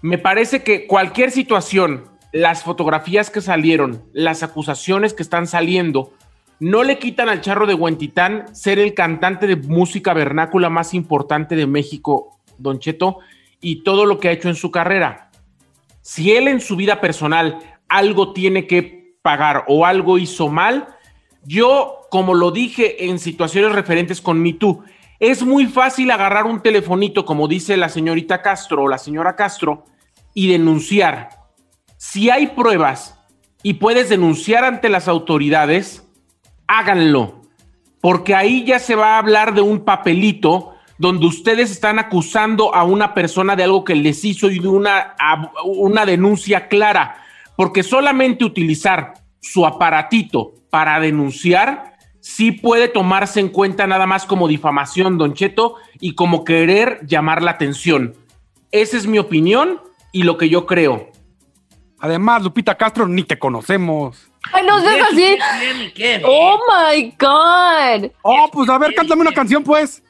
[0.00, 6.14] me parece que cualquier situación, las fotografías que salieron, las acusaciones que están saliendo,
[6.60, 11.56] no le quitan al charro de Huentitán ser el cantante de música vernácula más importante
[11.56, 13.18] de México, Don Cheto,
[13.60, 15.30] y todo lo que ha hecho en su carrera.
[16.00, 20.96] Si él en su vida personal algo tiene que pagar o algo hizo mal,
[21.44, 24.82] yo, como lo dije en situaciones referentes con Me Too,
[25.20, 29.84] es muy fácil agarrar un telefonito, como dice la señorita Castro o la señora Castro,
[30.34, 31.28] y denunciar.
[31.98, 33.18] Si hay pruebas
[33.62, 36.06] y puedes denunciar ante las autoridades,
[36.66, 37.42] háganlo,
[38.00, 42.84] porque ahí ya se va a hablar de un papelito donde ustedes están acusando a
[42.84, 45.14] una persona de algo que les hizo y de una,
[45.64, 47.16] una denuncia clara,
[47.56, 51.89] porque solamente utilizar su aparatito para denunciar
[52.20, 57.42] sí puede tomarse en cuenta nada más como difamación, Don Cheto, y como querer llamar
[57.42, 58.14] la atención.
[58.70, 59.80] Esa es mi opinión
[60.12, 61.10] y lo que yo creo.
[61.98, 64.30] Además, Lupita Castro, ni te conocemos.
[64.52, 65.36] Ay, no seas así.
[66.24, 68.10] Oh my God.
[68.22, 70.02] Oh, pues a ver, cántame una canción, pues.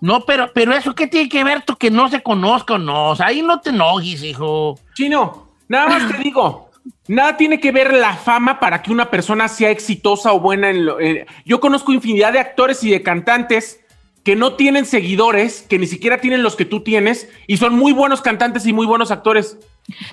[0.00, 3.10] No, pero, pero eso qué tiene que ver tú que no se conozca o no.
[3.10, 4.78] O sea, ahí no te enojes, hijo.
[4.94, 6.65] Chino, nada más te digo,
[7.08, 10.84] nada tiene que ver la fama para que una persona sea exitosa o buena en
[10.86, 11.00] lo.
[11.00, 13.80] eh, yo conozco infinidad de actores y de cantantes
[14.24, 17.92] que no tienen seguidores, que ni siquiera tienen los que tú tienes, y son muy
[17.92, 19.56] buenos cantantes y muy buenos actores.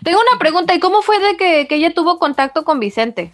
[0.03, 3.31] Tengo una pregunta, ¿y cómo fue de que, que ella tuvo contacto con Vicente?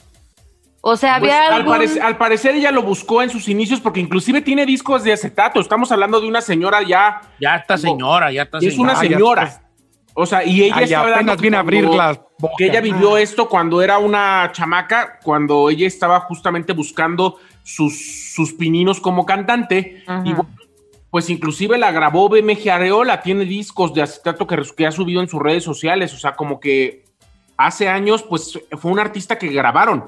[0.79, 3.99] O sea, Pues, había al, parec- al parecer ella lo buscó en sus inicios porque
[3.99, 5.59] inclusive tiene discos de acetato.
[5.59, 7.19] Estamos hablando de una señora ya.
[7.41, 9.43] Ya está señora, ya está Es una Ah, ya señora.
[9.43, 9.69] está.
[10.13, 12.28] O sea, y ella estaba apenas dando viene a abrir cuando- la boca.
[12.57, 13.21] Que ella vivió Ah.
[13.21, 20.03] esto cuando era una chamaca, cuando ella estaba justamente buscando sus, sus pininos como cantante.
[20.23, 20.49] Y bueno,
[21.09, 25.27] pues inclusive la grabó BMG Areola, tiene discos de acetato que, que ha subido en
[25.27, 26.13] sus redes sociales.
[26.13, 27.03] O sea, como que
[27.57, 30.05] hace años, pues fue un artista que grabaron.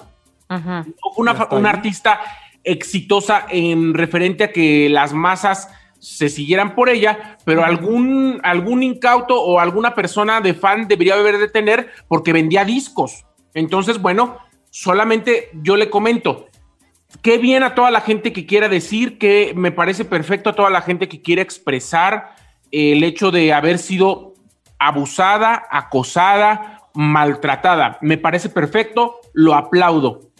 [0.48, 0.86] Ajá.
[0.86, 2.20] No fue una, una artista
[2.64, 5.70] exitosa en referente a que las masas
[6.02, 11.38] se siguieran por ella, pero algún, algún incauto o alguna persona de fan debería haber
[11.38, 13.26] de tener porque vendía discos.
[13.54, 14.40] Entonces, bueno,
[14.72, 16.48] solamente yo le comento,
[17.22, 20.72] qué bien a toda la gente que quiera decir, que me parece perfecto a toda
[20.72, 22.36] la gente que quiere expresar
[22.72, 24.34] el hecho de haber sido
[24.80, 28.00] abusada, acosada, maltratada.
[28.02, 30.32] Me parece perfecto, lo aplaudo.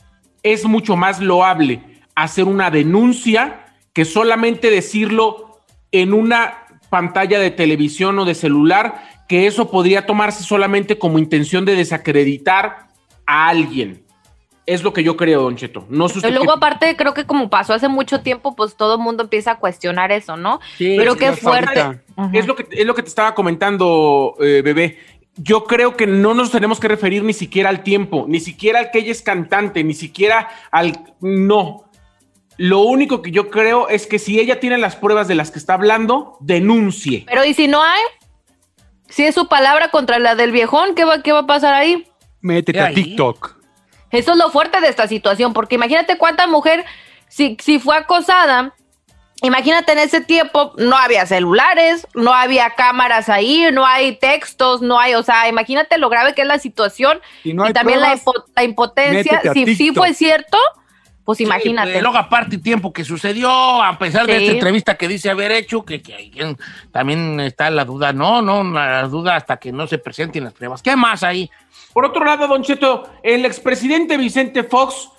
[0.42, 1.84] Es mucho más loable
[2.16, 5.51] hacer una denuncia que solamente decirlo
[5.92, 11.66] en una pantalla de televisión o de celular, que eso podría tomarse solamente como intención
[11.66, 12.88] de desacreditar
[13.26, 14.04] a alguien.
[14.66, 15.86] Es lo que yo creo, Don Cheto.
[15.90, 19.52] No luego aparte creo que como pasó hace mucho tiempo, pues todo el mundo empieza
[19.52, 20.60] a cuestionar eso, ¿no?
[20.78, 22.02] Sí, Pero sí, qué fuerte.
[22.34, 25.00] Es lo que, es lo que te estaba comentando, eh, bebé.
[25.36, 28.92] Yo creo que no nos tenemos que referir ni siquiera al tiempo, ni siquiera al
[28.92, 30.94] que ella es cantante, ni siquiera al...
[31.22, 31.86] No.
[32.58, 35.60] Lo único que yo creo es que si ella tiene las pruebas de las que
[35.60, 37.24] está hablando, denuncie.
[37.28, 38.02] Pero ¿y si no hay?
[39.10, 42.08] Si es su palabra contra la del viejón, ¿qué va, qué va a pasar ahí?
[42.42, 42.94] Métete ¿Qué a?
[42.94, 43.56] TikTok.
[44.12, 46.86] Eso es lo fuerte de esta situación, porque imagínate cuánta mujer,
[47.30, 48.74] si, si fue acosada,
[49.42, 55.00] imagínate en ese tiempo, no había celulares, no había cámaras ahí, no hay textos, no
[55.00, 58.08] hay, o sea, imagínate lo grave que es la situación Y no y también la,
[58.18, 59.98] pruebas, impo- la impotencia, si sí TikTok.
[59.98, 60.58] fue cierto,
[61.24, 61.92] pues Sí, imagínate.
[61.92, 64.44] pues, luego aparte el tiempo que sucedió, a pesar de Sí.
[64.44, 66.56] esta entrevista que dice haber hecho, que, que
[66.92, 70.82] también está la duda, no, no, la duda hasta que no se presenten las pruebas.
[70.82, 71.50] ¿Qué más ahí?
[71.94, 75.10] Por otro lado, Don Cheto, el expresidente Vicente Fox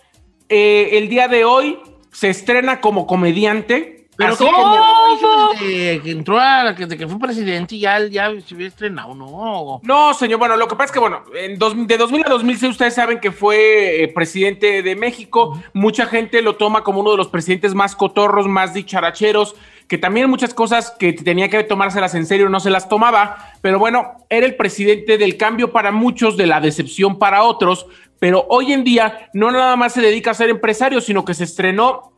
[0.48, 1.78] eh, el día de hoy
[2.10, 4.01] se estrena como comediante.
[4.22, 4.76] Pero así ¿cómo?
[5.16, 9.14] Hizo desde que entró a, desde que fue presidente y ya, ya se había estrenado,
[9.14, 9.80] ¿no?
[9.82, 12.70] No, señor, bueno, lo que pasa es que, bueno, en dos- de 2000 a 2006
[12.72, 15.60] ustedes saben que fue eh, presidente de México.
[15.72, 19.54] Mucha gente lo toma como uno de los presidentes más cotorros, más dicharacheros,
[19.88, 23.52] que también muchas cosas que tenía que tomárselas en serio no se las tomaba.
[23.60, 27.86] Pero bueno, era el presidente del cambio para muchos, de la decepción para otros.
[28.18, 31.44] Pero hoy en día no nada más se dedica a ser empresario, sino que se
[31.44, 32.12] estrenó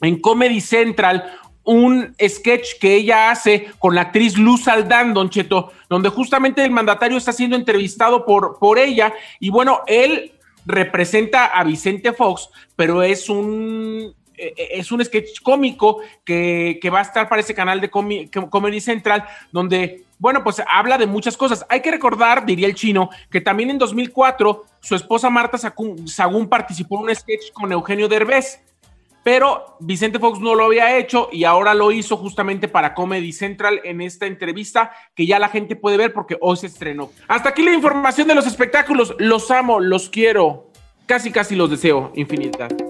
[0.00, 1.30] en Comedy Central
[1.64, 6.70] un sketch que ella hace con la actriz Luz Aldán, Don Cheto, donde justamente el
[6.70, 10.32] mandatario está siendo entrevistado por, por ella y bueno, él
[10.66, 17.00] representa a Vicente Fox, pero es un eh, es un sketch cómico que, que va
[17.00, 21.66] a estar para ese canal de Comedy Central, donde, bueno, pues habla de muchas cosas.
[21.68, 26.98] Hay que recordar, diría el chino, que también en 2004 su esposa Marta Sagún participó
[26.98, 28.62] en un sketch con Eugenio Derbez
[29.22, 33.80] pero Vicente Fox no lo había hecho y ahora lo hizo justamente para Comedy Central
[33.84, 37.10] en esta entrevista que ya la gente puede ver porque hoy se estrenó.
[37.28, 39.14] Hasta aquí la información de los espectáculos.
[39.18, 40.70] Los amo, los quiero.
[41.06, 42.12] Casi, casi los deseo.
[42.14, 42.89] Infinidad.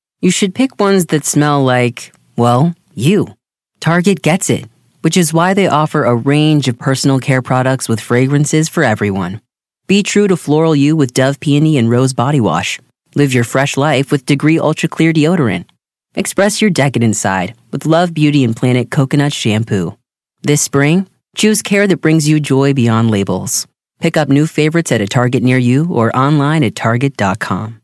[0.21, 3.35] you should pick ones that smell like, well, you.
[3.79, 4.65] Target gets it,
[5.01, 9.41] which is why they offer a range of personal care products with fragrances for everyone.
[9.87, 12.79] Be true to floral you with Dove Peony and Rose Body Wash.
[13.15, 15.65] Live your fresh life with Degree Ultra Clear Deodorant.
[16.13, 19.97] Express your decadent side with Love Beauty and Planet Coconut Shampoo.
[20.43, 23.65] This spring, choose care that brings you joy beyond labels.
[23.99, 27.80] Pick up new favorites at a Target near you or online at Target.com.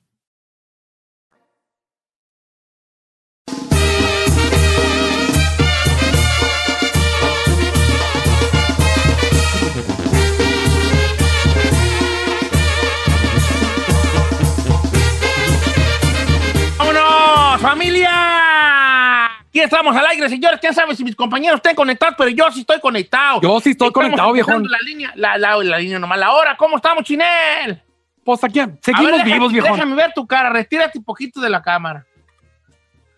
[17.97, 19.25] familia!
[19.25, 20.59] Aquí estamos al aire, señores.
[20.59, 22.15] ¿Quién sabe si mis compañeros estén conectados?
[22.17, 23.41] Pero yo sí estoy conectado.
[23.41, 26.55] Yo sí estoy Estamos conectado, empezando La línea, la, la, la línea nomás, la hora.
[26.57, 27.81] ¿Cómo estamos, Chinel?
[28.23, 29.71] Pues aquí seguimos ver, vivos, viejón.
[29.71, 32.05] Déjame ver tu cara, retírate un poquito de la cámara.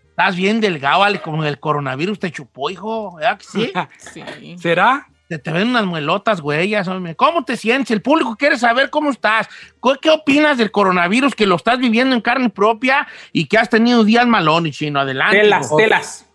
[0.09, 3.15] Estás bien delgado, vale, como el coronavirus te chupó, hijo.
[3.15, 3.73] ¿Verdad que sí?
[3.97, 4.57] Sí.
[4.59, 5.07] ¿Será?
[5.29, 7.15] Te, te ven unas muelotas, hombre.
[7.15, 7.91] ¿Cómo te sientes?
[7.91, 9.47] El público quiere saber cómo estás.
[9.81, 13.69] ¿Qué, qué opinas del coronavirus que lo estás viviendo en carne propia y que has
[13.69, 14.99] tenido días malones, chino?
[14.99, 15.39] Adelante.
[15.39, 16.25] Telas, telas.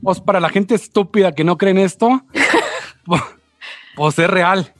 [0.00, 2.22] Pues para la gente estúpida que no cree en esto,
[3.04, 3.22] pues,
[3.96, 4.72] pues es real.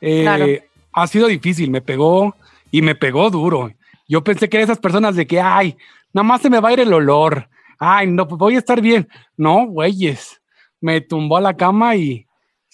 [0.00, 0.46] Eh, Claro.
[0.94, 2.34] Ha sido difícil, me pegó
[2.70, 3.70] y me pegó duro.
[4.08, 5.76] Yo pensé que era esas personas de que, ay,
[6.14, 7.50] nada más se me va a ir el olor.
[7.78, 9.08] Ay, no, pues voy a estar bien.
[9.36, 10.40] No, güeyes.
[10.80, 12.26] Me tumbó a la cama y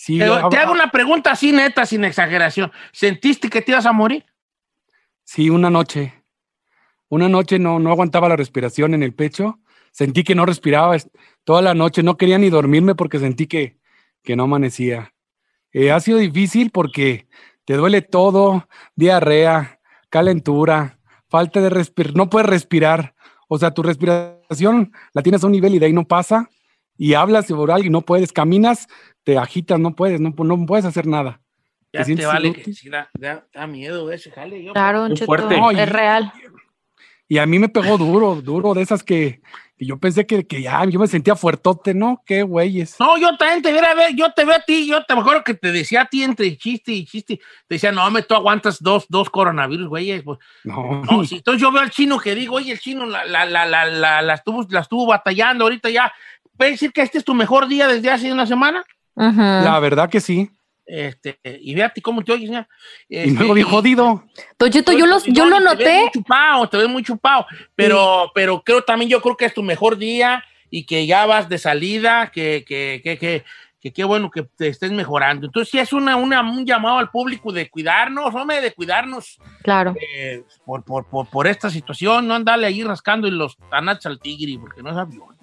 [0.03, 2.73] Sí, Te, te hago una pregunta así neta, sin exageración.
[2.91, 4.25] ¿Sentiste que te ibas a morir?
[5.25, 6.15] Sí, una noche.
[7.11, 9.61] Una noche no, no aguantaba la respiración en el pecho.
[9.93, 11.11] Sentí que no respiraba es-
[11.45, 12.03] toda la noche.
[12.03, 13.77] No quería ni dormirme porque sentí que,
[14.23, 15.13] que no amanecía.
[15.71, 17.29] Eh, ha sido difícil porque
[17.67, 23.15] te duele todo, diarrea, calentura, falta de respirar, no puedes respirar.
[23.49, 26.49] O sea, tu respiración la tienes a un nivel y de ahí no pasa.
[27.03, 28.87] Y hablas por alguien, no puedes, caminas,
[29.25, 31.41] te agitas, no puedes, no, no puedes hacer nada.
[31.95, 32.49] Ya te, sientes vale.
[32.49, 32.75] inútil.
[32.77, 34.63] Sí, da, da- da miedo ese jale.
[34.63, 35.59] Yo, Claro, Cheto, fuerte.
[35.59, 36.31] No, y- es real.
[37.27, 39.41] Y a mí me pegó duro, duro, de esas que,
[39.79, 42.23] que yo pensé que, que ya, yo me sentía fuertote, ¿no?
[42.27, 42.97] Qué güeyes.
[43.01, 45.55] No, yo también te a ver, yo te veo a ti, yo te mejor que
[45.55, 47.37] te decía a ti entre chiste y chiste,
[47.67, 50.21] te decía, no, me tú aguantas dos, dos coronavirus, güey.
[50.21, 51.03] Pues, No.
[51.11, 53.65] no, si entonces yo veo al chino que digo, oye, el chino la, la, la,
[53.65, 56.13] la, la, la estuvo, la estuvo batallando ahorita ya.
[56.61, 58.85] ¿Puedes decir que este es tu mejor día desde hace una semana?
[59.15, 60.51] La verdad que sí.
[60.85, 62.69] Este, y fíjate cómo te oyes, ya.
[63.09, 64.23] Y luego bien jodido.
[64.99, 66.01] Yo, los, yo No, lo Te ves noté.
[66.03, 67.47] muy chupado, te ves muy chupado.
[67.75, 71.49] Pero, pero creo también, yo creo que es tu mejor día y que ya vas
[71.49, 73.43] de salida, que, que, que, que,
[73.81, 75.47] que qué bueno que te estés mejorando.
[75.47, 79.95] Entonces, sí es una, una, un llamado al público de cuidarnos, hombre, de cuidarnos Claro.
[80.15, 84.21] eh, por, por, por, por esta situación, no andarle ahí rascando en los tanates al
[84.21, 85.40] tigre, porque no es avión.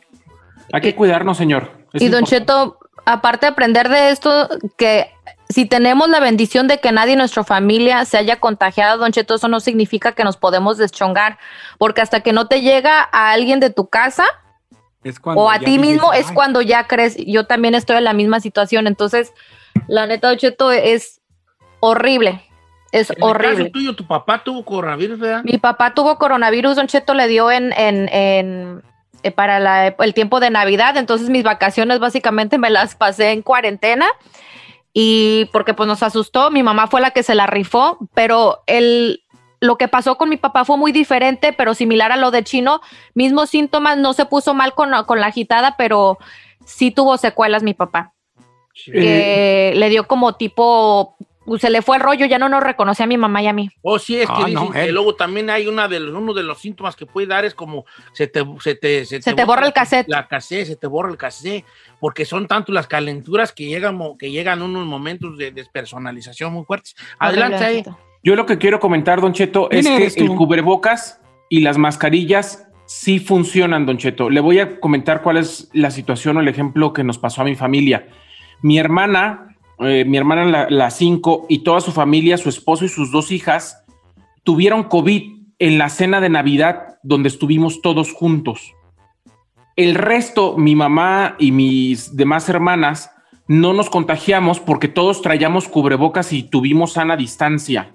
[0.74, 1.72] Hay que cuidarnos, señor.
[1.94, 2.26] Es Y Don.
[2.26, 5.12] Cheto, aparte de aprender de esto, que
[5.50, 9.36] si tenemos la bendición de que nadie en nuestra familia se haya contagiado, Don Cheto,
[9.36, 11.38] eso no significa que nos podemos deschongar,
[11.78, 14.26] porque hasta que no te llega a alguien de tu casa
[15.24, 17.16] o a ti dices, mismo, es cuando ya crees.
[17.26, 19.32] Yo también estoy en la misma situación, entonces,
[19.88, 21.22] la neta, Don Cheto, es
[21.80, 22.44] horrible.
[22.92, 23.58] Es En el horrible.
[23.58, 25.42] caso tuyo, tu papá tuvo coronavirus, ¿verdad?
[25.44, 28.84] Mi papá tuvo coronavirus, Don Cheto le dio en, en, en-
[29.24, 33.42] eh, para la- el tiempo de Navidad, entonces mis vacaciones básicamente me las pasé en
[33.42, 34.08] cuarentena
[34.94, 39.24] y porque pues nos asustó, mi mamá fue la que se la rifó, pero el,
[39.60, 42.82] lo que pasó con mi papá fue muy diferente, pero similar a lo de Chino,
[43.14, 46.18] mismos síntomas, no se puso mal con, con la agitada, pero
[46.66, 48.14] sí tuvo secuelas mi papá,
[49.02, 51.16] que le dio como tipo,
[51.60, 53.70] se le fue el rollo, ya no nos reconocía a mi mamá y a mí.
[53.82, 56.34] Oh, sí, es que Ah, dicen no, que luego también hay una de los, uno
[56.34, 59.66] de los síntomas que puede dar es como se te, se te, Se te borra
[59.66, 60.08] el cassette.
[60.10, 61.64] La cassette, se te borra el cassette,
[62.00, 66.96] porque son tanto las calenturas que llegan, que llegan unos momentos de despersonalización muy fuertes.
[67.20, 67.84] Adelante ahí.
[68.24, 70.24] Yo lo que quiero comentar, Don Cheto, es ¿Quién que tú?
[70.26, 74.30] el cubrebocas y las mascarillas sí funcionan, Don Cheto.
[74.30, 77.46] Le voy a comentar cuál es la situación o el ejemplo que nos pasó a
[77.46, 78.08] mi familia.
[78.62, 79.47] Mi hermana,
[79.80, 83.32] eh, mi hermana la, la cinco y toda su familia, su esposo y sus dos
[83.32, 83.84] hijas,
[84.44, 88.74] tuvieron COVID en la cena de Navidad donde estuvimos todos juntos.
[89.76, 93.12] El resto, mi mamá y mis demás hermanas,
[93.48, 97.94] no nos contagiamos porque todos traíamos cubrebocas y tuvimos sana distancia.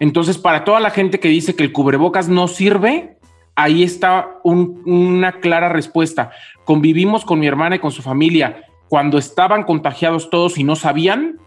[0.00, 3.16] Entonces, para toda la gente que dice que el cubrebocas no sirve,
[3.54, 6.32] ahí está un- una clara respuesta.
[6.64, 11.38] Convivimos con mi hermana y con su familia cuando estaban contagiados todos y no sabían,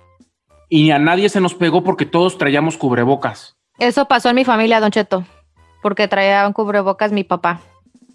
[0.70, 3.56] y a nadie se nos pegó porque todos traíamos cubrebocas.
[3.80, 5.24] Eso pasó en mi familia, Don Cheto,
[5.82, 7.62] porque traía un cubrebocas mi papá.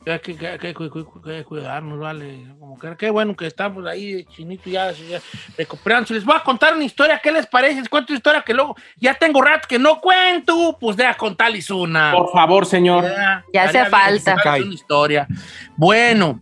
[0.04, 2.44] Hay que, que- que- que- que cuidarnos, vale.
[2.58, 5.20] Como que qué bueno que estamos ahí, chinito, ya, ya
[5.56, 6.14] recuperándose.
[6.14, 7.78] Les voy a contar una historia, ¿qué les parece?
[7.78, 11.70] Les cuento una historia que luego ya tengo rato que no cuento, pues deja contarles
[11.70, 12.10] una.
[12.12, 13.04] Por favor, señor.
[13.54, 14.34] Ya hace falta.
[14.34, 15.28] contarles una historia.
[15.76, 16.40] Bueno,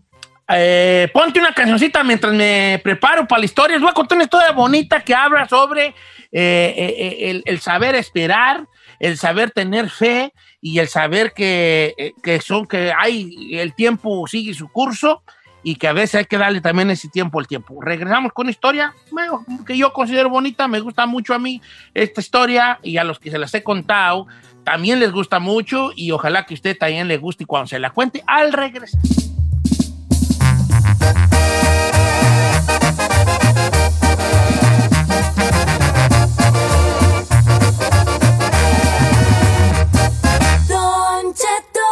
[0.52, 3.76] eh, ponte una cancioncita mientras me preparo para la historia.
[3.76, 5.94] Les voy a contar una historia bonita que habla sobre eh,
[6.32, 8.66] eh, eh, el, el saber esperar,
[8.98, 14.26] el saber tener fe y el saber que, eh, que son que hay el tiempo
[14.26, 15.22] sigue su curso
[15.62, 17.80] y que a veces hay que darle también ese tiempo al tiempo.
[17.82, 18.94] Regresamos con una historia
[19.66, 21.60] que yo considero bonita, me gusta mucho a mí
[21.92, 24.26] esta historia y a los que se las he contado
[24.64, 27.90] también les gusta mucho y ojalá que a usted también le guste cuando se la
[27.90, 29.00] cuente al regresar.
[40.68, 41.88] Don Cheto.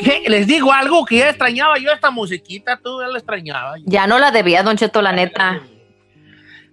[0.00, 0.22] ¿Qué?
[0.28, 3.74] Les digo algo que ya extrañaba yo esta musiquita, tú ya la extrañaba.
[3.84, 5.62] Ya no la debía, Don Cheto, la neta.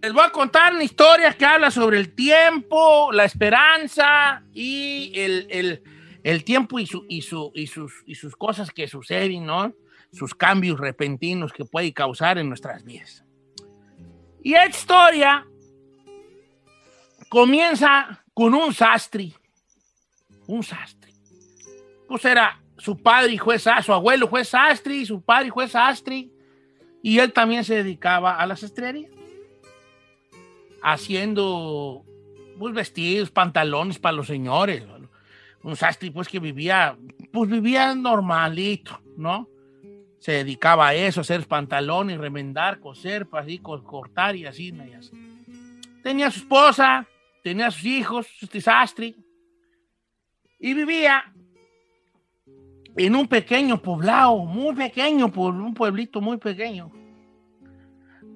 [0.02, 5.48] Les voy a contar una historia que habla sobre el tiempo, la esperanza y el,
[5.50, 5.84] el-
[6.24, 9.74] el tiempo y, su, y, su, y, sus, y sus cosas que suceden, ¿no?
[10.14, 13.24] Sus cambios repentinos que puede causar en nuestras vidas.
[14.44, 15.48] Y esta historia
[17.30, 19.34] comienza con un sastre.
[20.48, 21.12] Un sastre.
[22.08, 26.30] pues era su padre y juez, su abuelo fue sastre, su padre fue sastre,
[27.02, 29.08] y él también se dedicaba a la sastrería,
[30.82, 32.06] haciendo
[32.58, 34.84] pues, vestidos, pantalones para los señores.
[35.64, 36.98] Un sastre pues que vivía,
[37.32, 39.48] pues vivía normalito, ¿no?
[40.20, 45.12] Se dedicaba a eso, hacer pantalones, remendar, coser, pues, así, cortar y así, y.
[46.04, 47.08] Tenía su esposa,
[47.44, 49.16] tenía sus hijos, su sastre,
[50.60, 51.34] y vivía
[52.96, 56.92] en un pequeño poblado, muy pequeño, un pueblito muy pequeño,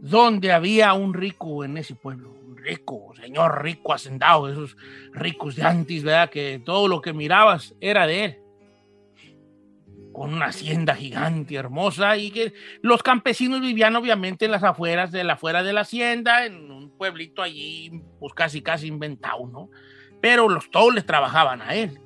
[0.01, 2.34] donde había un rico en ese pueblo,
[2.65, 4.75] rico, señor rico hacendado, esos
[5.13, 6.29] ricos de antes, ¿verdad?
[6.29, 8.39] Que todo lo que mirabas era de él,
[10.11, 15.23] con una hacienda gigante, hermosa, y que los campesinos vivían obviamente en las afueras de
[15.23, 19.69] la afuera de la hacienda, en un pueblito allí, pues casi casi inventado, ¿no?
[20.21, 21.99] Pero los todos les trabajaban a él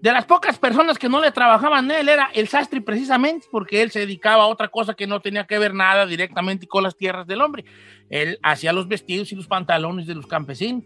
[0.00, 3.90] de las pocas personas que no le trabajaban él era el sastre precisamente porque él
[3.90, 7.26] se dedicaba a otra cosa que no tenía que ver nada directamente con las tierras
[7.26, 7.64] del hombre.
[8.08, 10.84] Él hacía los vestidos y los pantalones de los campesinos.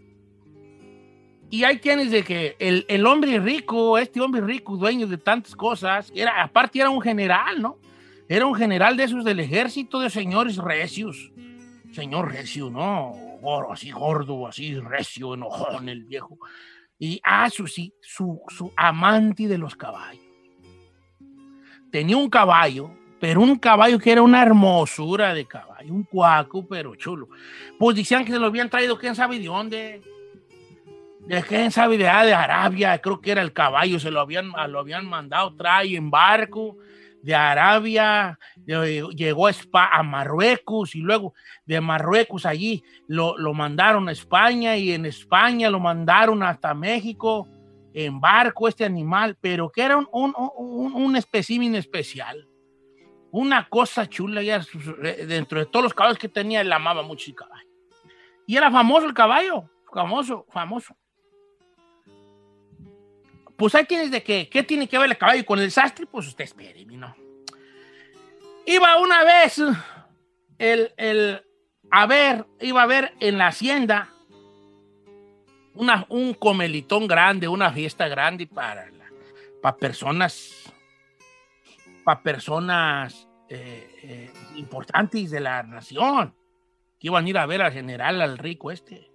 [1.51, 5.55] Y hay quienes de que el, el hombre rico, este hombre rico, dueño de tantas
[5.55, 7.77] cosas, era, aparte era un general, ¿no?
[8.27, 11.31] Era un general de esos del ejército de señores recios.
[11.91, 13.13] Señor recio, ¿no?
[13.69, 16.39] Así gordo, así recio, enojón el viejo
[17.03, 20.23] y ah, su, su, su amante de los caballos.
[21.91, 26.95] Tenía un caballo, pero un caballo que era una hermosura de caballo, un cuaco, pero
[26.95, 27.27] chulo.
[27.77, 30.01] Pues decían que se lo habían traído, quién sabe de dónde.
[31.27, 34.53] De quién sabe de, ah, de Arabia, creo que era el caballo, se lo habían,
[34.69, 36.77] lo habían mandado, trae en barco
[37.23, 41.33] de Arabia, llegó a, Marruecos y luego
[41.65, 47.47] de Marruecos allí lo, mandaron a España y en España lo mandaron hasta México
[47.93, 52.45] en barco este animal, pero que era un, un, un, espécimen especial.
[53.31, 54.61] Una cosa chula, ya,
[55.03, 57.69] eh, dentro de todos los caballos que tenía, él amaba mucho el caballo.
[58.45, 60.93] Y era famoso el caballo, famoso, famoso.
[63.57, 64.49] Pues ahí tienes de qué.
[64.49, 66.05] ¿Qué tiene que ver el caballo con el sastre?
[66.05, 67.15] Pues usted espere, no.
[68.65, 69.61] Iba una vez
[70.57, 71.43] el, el,
[71.91, 74.09] a ver, iba a ver en la hacienda
[75.75, 78.89] una, un comelitón grande, una fiesta grande para,
[79.61, 80.73] para personas,
[82.03, 86.33] para personas eh, eh, importantes de la nación
[86.99, 89.11] que iban a ir a ver al general, al rico este.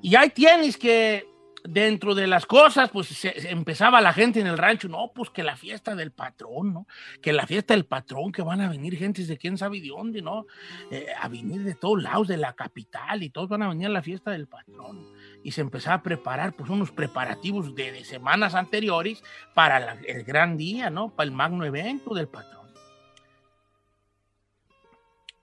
[0.00, 1.26] Y ahí tienes que
[1.68, 5.42] dentro de las cosas, pues se, empezaba la gente en el rancho, no, pues que
[5.42, 6.86] la fiesta del patrón, ¿no?
[7.20, 10.22] Que la fiesta del patrón, que van a venir gentes de quién sabe de dónde,
[10.22, 10.46] ¿no?
[10.90, 13.90] Eh, a venir de todos lados de la capital y todos van a venir a
[13.90, 15.06] la fiesta del patrón.
[15.44, 19.22] Y se empezaba a preparar, pues, unos preparativos de, semanas anteriores
[19.54, 21.10] para el gran día, ¿no?
[21.10, 22.68] Para el magno evento del patrón.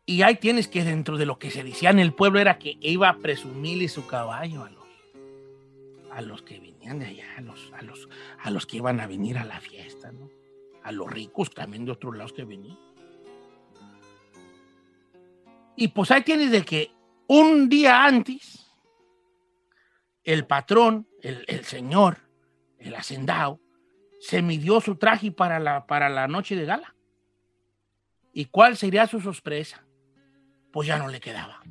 [0.07, 2.77] Y ahí tienes que dentro de lo que se decía en el pueblo era que
[2.81, 4.69] iba a presumirle su caballo a
[6.15, 8.07] a los que venían de allá, a los, a los,
[8.39, 10.29] a los que iban a venir a la fiesta, ¿no?
[10.81, 12.77] A los ricos también de otros lados que venían.
[15.75, 16.91] Y pues ahí tienes de que
[17.27, 18.65] un día antes,
[20.23, 22.19] el patrón, el, señor,
[22.77, 23.59] el hacendado,
[24.21, 26.95] se midió su traje para la, para la noche de gala.
[28.31, 29.85] ¿Y cuál sería su sorpresa?
[30.71, 31.61] Pues ya no le quedaba.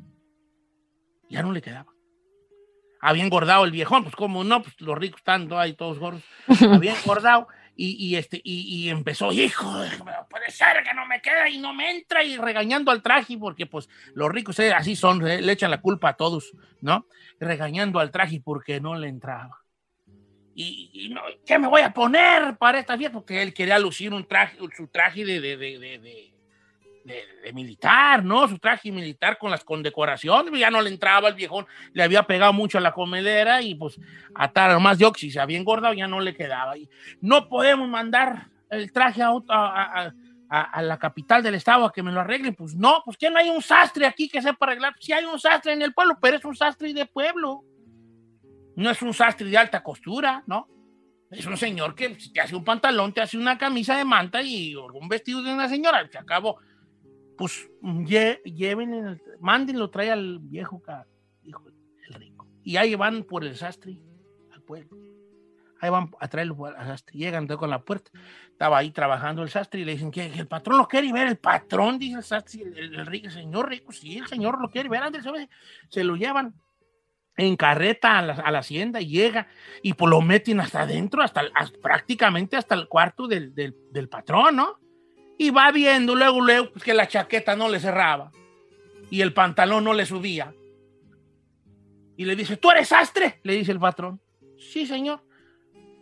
[1.30, 1.93] Ya no le quedaba
[3.04, 6.22] había engordado el viejón, pues como no, pues los ricos están ahí todos gordos,
[6.72, 9.66] había engordado y, este, y, empezó, hijo,
[10.30, 13.66] puede ser que no me queda y no me entra y regañando al traje, porque
[13.66, 17.06] pues los ricos eh, así son, eh, le echan la culpa a todos, ¿no?
[17.40, 19.60] Regañando al traje porque no le entraba.
[20.54, 23.12] Y, no, ¿qué me voy a poner para esta fiesta?
[23.12, 26.33] Porque él quería lucir un traje, su traje de, de, de de,
[27.52, 28.48] militar, ¿no?
[28.48, 32.52] Su traje militar con las condecoraciones, ya no le entraba el viejón, le había pegado
[32.52, 34.00] mucho a la comedera y pues
[34.34, 36.76] atar más de oxi, se había engordado, ya no le quedaba.
[36.76, 36.88] Y
[37.20, 40.12] no podemos mandar el traje a, a,
[40.48, 43.38] a, la capital del estado a que me lo arreglen, pues no, pues que no
[43.38, 46.38] hay un sastre aquí que sepa arreglar, si hay un sastre en el pueblo, pero
[46.38, 47.62] es un sastre de pueblo,
[48.76, 50.68] no es un sastre de alta costura, ¿no?
[51.30, 54.74] Es un señor que te hace un pantalón, te hace una camisa de manta y
[54.76, 56.58] un vestido de una señora, se acabó
[57.36, 60.82] pues lleven, el, mándenlo, trae al viejo
[61.42, 61.64] hijo,
[62.08, 62.48] el rico.
[62.62, 64.00] Y ahí van por el sastre
[64.52, 64.96] al pueblo.
[65.80, 67.18] Ahí van a traerlo al sastre.
[67.18, 68.10] Llegan con la puerta.
[68.50, 71.26] Estaba ahí trabajando el sastre y le dicen que el patrón lo quiere ver.
[71.26, 75.02] El patrón, dice el sastre, el, rico, señor rico, sí, el señor lo quiere ver.
[75.90, 76.54] se lo llevan.
[77.36, 78.22] en carreta a
[78.52, 79.48] la, hacienda y llega
[79.82, 84.54] y pues lo meten hasta adentro, hasta, el- hasta- prácticamente hasta el cuarto del patrón,
[84.54, 84.83] ¿no?
[85.38, 88.30] Y va viendo luego, luego pues, que la chaqueta no le cerraba
[89.10, 90.54] y el pantalón no le subía.
[92.16, 93.40] Y le dice, ¿tú eres sastre?
[93.42, 94.20] Le dice el patrón.
[94.58, 95.20] Sí, señor.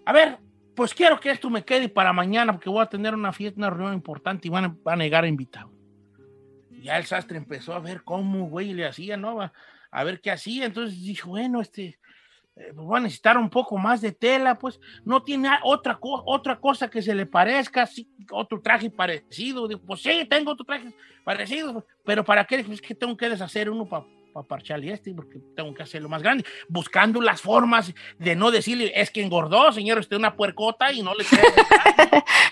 [0.05, 0.39] A ver,
[0.75, 3.71] pues quiero que esto me quede para mañana porque voy a tener una fiesta, una
[3.71, 5.73] reunión importante y van a, van a llegar invitados.
[6.83, 9.41] Ya el sastre empezó a ver cómo, güey, le hacía, ¿no?
[9.91, 10.67] A ver qué hacía.
[10.67, 11.99] Entonces dijo, bueno, este,
[12.57, 16.23] eh, pues voy a necesitar un poco más de tela, pues no tiene otra, co-
[16.27, 19.67] otra cosa que se le parezca, sí, otro traje parecido.
[19.69, 20.93] Digo, pues sí, tengo otro traje
[21.25, 22.59] parecido, pero ¿para qué?
[22.65, 26.23] Pues es que tengo que deshacer uno para parcharle este, porque tengo que hacerlo más
[26.23, 31.03] grande, buscando las formas de no decirle, es que engordó, señor, usted una puercota y
[31.03, 31.25] no le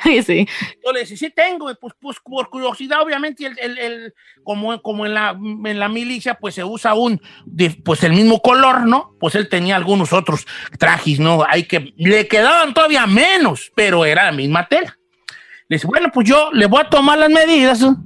[0.02, 0.46] Sí, sí.
[0.84, 4.14] yo le decía, sí tengo, pues, pues por curiosidad, obviamente, el, el- el-
[4.44, 8.40] como, como en, la, en la milicia, pues se usa un, de, pues el mismo
[8.40, 9.14] color, ¿no?
[9.18, 10.46] Pues él tenía algunos otros
[10.78, 11.44] trajes, ¿no?
[11.48, 14.96] Hay que, le quedaban todavía menos, pero era la misma tela.
[15.68, 17.96] Le dice, bueno, pues yo le voy a tomar las medidas, ¿no?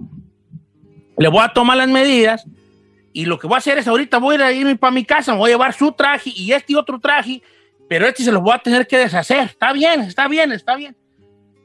[1.16, 2.44] le voy a tomar las medidas,
[3.14, 5.50] y lo que voy a hacer es ahorita voy a ir para mi casa, voy
[5.50, 7.40] a llevar su traje y este otro traje,
[7.88, 9.46] pero este se los voy a tener que deshacer.
[9.46, 10.96] Está bien, está bien, está bien.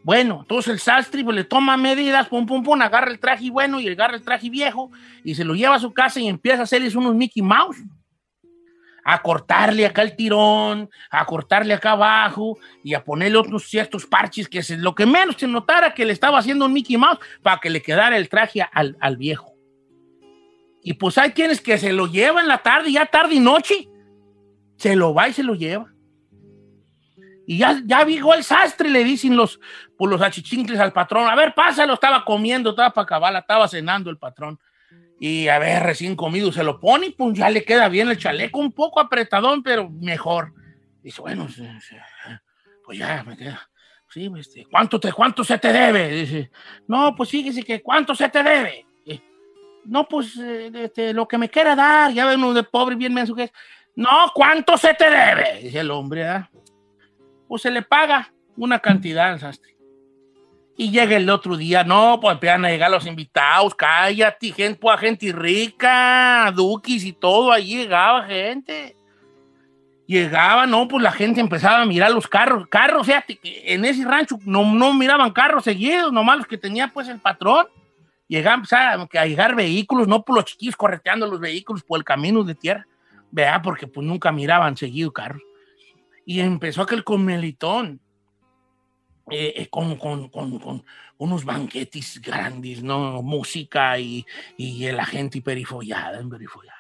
[0.03, 3.79] Bueno, entonces el sastre pues, le toma medidas, pum, pum, pum, agarra el traje bueno
[3.79, 4.91] y agarra el traje viejo
[5.23, 7.77] y se lo lleva a su casa y empieza a hacerles unos Mickey Mouse.
[9.03, 14.47] A cortarle acá el tirón, a cortarle acá abajo y a ponerle otros ciertos parches
[14.47, 17.59] que es lo que menos se notara que le estaba haciendo un Mickey Mouse para
[17.59, 19.58] que le quedara el traje al, al viejo.
[20.89, 23.87] Y pues hay quienes que se lo llevan la tarde, ya tarde y noche.
[24.75, 25.93] Se lo va y se lo lleva.
[27.45, 29.59] Y ya, ya llegó el sastre, le dicen los,
[29.95, 31.29] pues los achichincles al patrón.
[31.29, 34.59] A ver, pásalo, estaba comiendo, estaba para acabar, estaba cenando el patrón.
[35.19, 38.17] Y a ver, recién comido, se lo pone y pues ya le queda bien el
[38.17, 40.55] chaleco, un poco apretadón, pero mejor.
[41.03, 41.47] Dice, bueno,
[42.83, 43.69] pues ya me queda.
[44.09, 46.09] Sí, este, ¿cuánto, te, ¿cuánto se te debe?
[46.09, 46.49] Dice,
[46.87, 48.88] no, pues fíjese que ¿cuánto se te debe?
[49.85, 53.35] No, pues eh, este, lo que me quiera dar, ya ven de pobre bien menso
[53.35, 53.51] que.
[53.95, 55.61] No, ¿cuánto se te debe?
[55.63, 56.49] Dice el hombre, ¿ah?
[57.47, 59.75] Pues se le paga una cantidad al sastre.
[60.77, 64.97] Y llega el otro día, no, pues empiezan a llegar los invitados, cállate, gente, pues,
[64.99, 68.95] gente rica, duquis y todo, ahí llegaba gente.
[70.07, 74.05] Llegaba, no, pues la gente empezaba a mirar los carros, carros, fíjate, que en ese
[74.05, 77.67] rancho no, no miraban carros seguidos, nomás los que tenía pues el patrón.
[78.29, 82.43] Llegaban empezaban a llegar vehículos, no por los chiquillos correteando los vehículos por el camino
[82.43, 82.87] de tierra,
[83.31, 85.41] vea, porque pues nunca miraban seguido carros.
[86.25, 87.99] Y empezó aquel comelitón,
[89.31, 90.85] eh, eh, con, con, con, con
[91.17, 93.21] unos banquetes grandes, ¿no?
[93.23, 94.23] Música y,
[94.57, 96.77] y la gente hiperifollada, hiperifollada.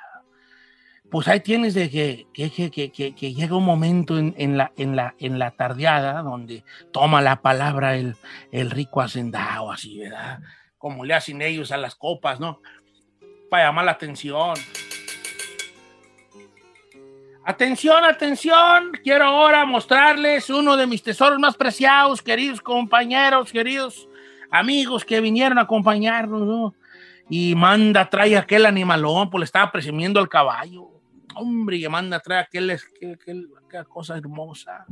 [1.09, 4.95] Pues ahí tienes de que, que, que- que llega un momento en, en la, en,
[4.95, 8.15] la, en la tardeada donde toma la palabra el,
[8.51, 10.39] el rico hacendado, así, ¿verdad?
[10.79, 12.61] Como le hacen ellos a las copas, ¿no?
[13.51, 14.55] Para llamar la atención.
[17.45, 18.91] Atención, atención.
[19.03, 24.07] Quiero ahora mostrarles uno de mis tesoros más preciados, queridos compañeros, queridos
[24.51, 26.75] amigos que vinieron a acompañarnos, ¿no?
[27.29, 30.89] Y manda, trae aquel animalón, pues le estaba presumiendo al caballo.
[31.35, 34.85] Hombre, y manda, trae aquel, aquel- aquel- aquella cosa hermosa.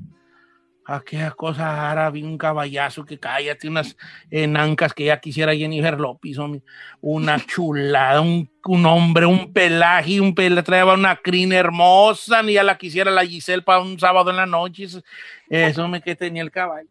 [0.89, 3.97] Aquella cosa árabe, un caballazo que cállate, unas
[4.31, 6.61] enancas que ya quisiera Jennifer López, hombre.
[7.01, 12.63] una chulada, un, un hombre, un pelaje, un pelaje, traía una crina hermosa, ni ya
[12.63, 15.01] la quisiera la Giselle para un sábado en la noche, eso,
[15.49, 16.87] eso me que tenía el caballo.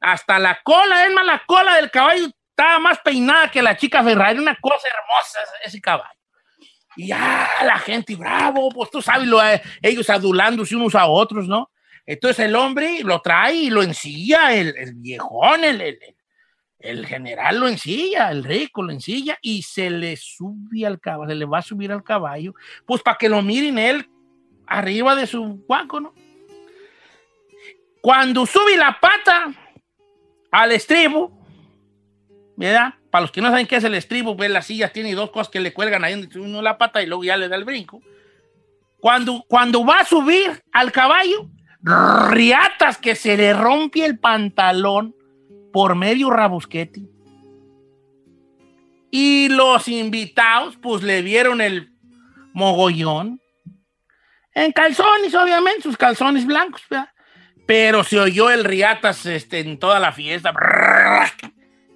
[0.00, 4.02] Hasta la cola, es más, la cola del caballo estaba más peinada que la chica
[4.02, 6.18] Ferrari, una cosa hermosa ese- ese caballo.
[6.96, 11.46] Y ya la gente, bravo, pues tú sabes, lo, eh, ellos adulándose unos a otros,
[11.48, 11.68] ¿no?
[12.06, 15.98] Entonces el hombre lo trae y lo ensilla, el, el viejón, el, el,
[16.78, 21.34] el- general lo ensilla, el rico lo ensilla y se le sube al caballo, se
[21.34, 24.06] le va a subir al caballo, pues para que lo miren él
[24.66, 26.14] arriba de su guaco, ¿no?
[28.02, 29.54] Cuando sube la pata
[30.50, 31.32] al estribo,
[32.56, 32.94] ¿verdad?
[33.10, 35.48] Para los que no saben qué es el estribo, pues la silla tiene dos cosas
[35.48, 38.02] que le cuelgan ahí uno la pata y luego ya le da el brinco.
[39.00, 41.48] Cuando, cuando va a subir al caballo,
[41.84, 45.14] riatas que se le rompe el pantalón
[45.72, 47.02] por medio rabusquete.
[49.10, 51.92] Y los invitados, pues le vieron el
[52.52, 53.40] mogollón.
[54.54, 56.82] En calzones, obviamente, sus calzones blancos.
[57.66, 60.52] Pero se oyó el riatas este, en toda la fiesta.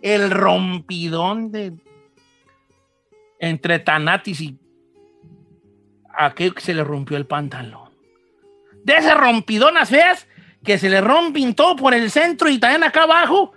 [0.00, 1.72] El rompidón de.
[3.40, 4.58] Entre Tanatis y
[6.12, 7.87] aquel que se le rompió el pantalón.
[8.94, 10.26] De esas rompidonas feas
[10.64, 13.52] que se le rompen todo por el centro y también acá abajo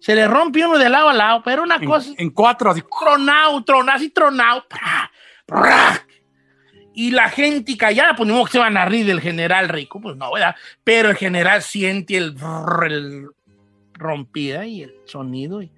[0.00, 2.12] se le rompe uno de lado a lado, pero una cosa...
[2.16, 2.82] En cuatro, así.
[2.98, 4.66] Tronado, tronado, así tronado.
[4.66, 5.10] pra,
[5.46, 6.06] pra.
[6.94, 10.00] Y la gente callada, pues ni modo que se van a rir del general rico,
[10.00, 10.56] pues no, ¿verdad?
[10.82, 12.34] Pero el general siente el
[13.92, 15.70] rompida y el sonido y,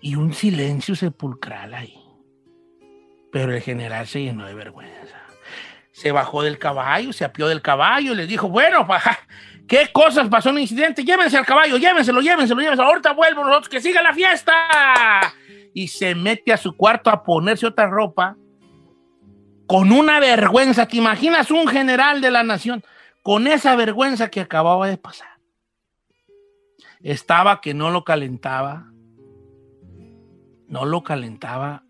[0.00, 1.94] y un silencio sepulcral ahí.
[3.30, 4.97] Pero el general se llenó de vergüenza.
[5.98, 9.02] Se bajó del caballo, se apió del caballo y le dijo, bueno, pa,
[9.66, 11.02] ¿qué cosas pasó en incidente?
[11.02, 12.88] Llévense al caballo, llévenselo, llévenselo, llévenselo.
[12.88, 14.54] Ahorita vuelvo nosotros, que siga la fiesta.
[15.74, 18.36] Y se mete a su cuarto a ponerse otra ropa
[19.66, 20.86] con una vergüenza.
[20.86, 22.84] ¿Te imaginas un general de la nación
[23.24, 25.40] con esa vergüenza que acababa de pasar?
[27.02, 28.92] Estaba que no lo calentaba,
[30.68, 31.82] no lo calentaba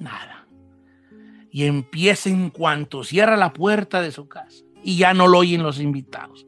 [0.00, 0.31] nada.
[1.52, 5.62] Y empieza en cuanto cierra la puerta de su casa y ya no lo oyen
[5.62, 6.46] los invitados.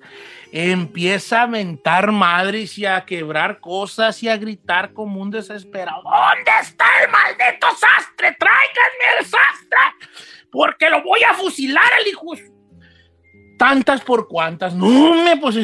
[0.50, 6.02] Empieza a mentar madres y a quebrar cosas y a gritar como un desesperado.
[6.02, 8.36] ¿Dónde está el maldito sastre?
[8.38, 9.78] Tráiganme el sastre
[10.50, 12.36] porque lo voy a fusilar al hijo.
[13.59, 14.74] Tantas por cuantas.
[14.74, 15.57] No, me, pues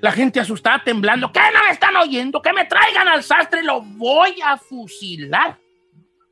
[0.00, 1.32] la gente asustada, temblando.
[1.32, 2.42] ¿Qué no me están oyendo?
[2.42, 5.58] Que me traigan al sastre, lo voy a fusilar.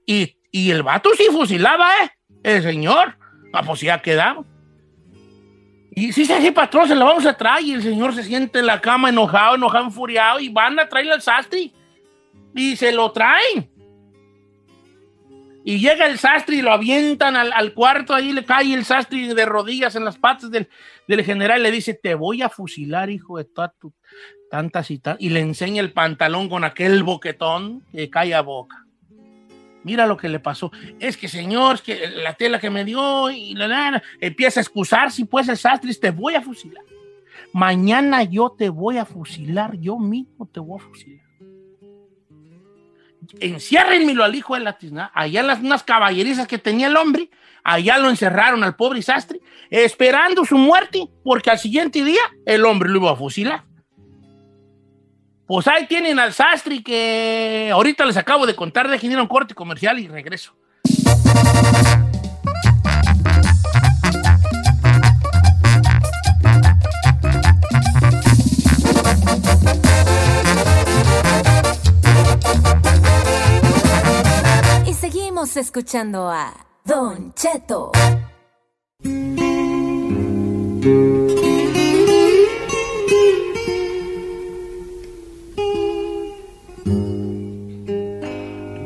[0.06, 2.10] Y, y el vato sí fusilaba, ¿eh?
[2.42, 3.16] El señor.
[3.52, 4.46] Ah, pues ya quedamos.
[5.94, 7.64] Y sí, sí, sí, patrón, se lo vamos a traer.
[7.64, 10.40] Y el señor se siente en la cama enojado, enojado, enfuriado.
[10.40, 11.70] Y van a traerle al sastre.
[12.54, 13.70] Y se lo traen.
[15.64, 19.46] Y llega el sastre y lo avientan al, cuarto, ahí le cae el sastre de
[19.46, 20.68] rodillas en las patas del,
[21.24, 23.44] general y le dice, te voy a fusilar, hijo de
[24.50, 25.22] tantas y tantas.
[25.22, 28.86] Y le enseña el pantalón con aquel boquetón que cae a boca.
[29.84, 30.70] Mira lo que le pasó.
[31.00, 34.62] Es que, señor, que la tela que me dio y la, la, la, empieza a
[34.62, 36.84] excusar si pues el sastre te voy a fusilar.
[37.52, 41.32] Mañana yo te voy a fusilar, yo mismo te voy a fusilar
[43.40, 47.30] enciérrenmelo al hijo de la tizna, allá las unas caballerizas que tenía el hombre,
[47.64, 52.90] allá lo encerraron al pobre sastre, esperando su muerte, porque al siguiente día el hombre
[52.90, 53.64] lo iba a fusilar.
[55.52, 59.98] Pues ahí tienen al sastre que ahorita les acabo de contar de un corte comercial
[59.98, 60.54] y regreso.
[74.86, 77.92] Y seguimos escuchando a Don Cheto.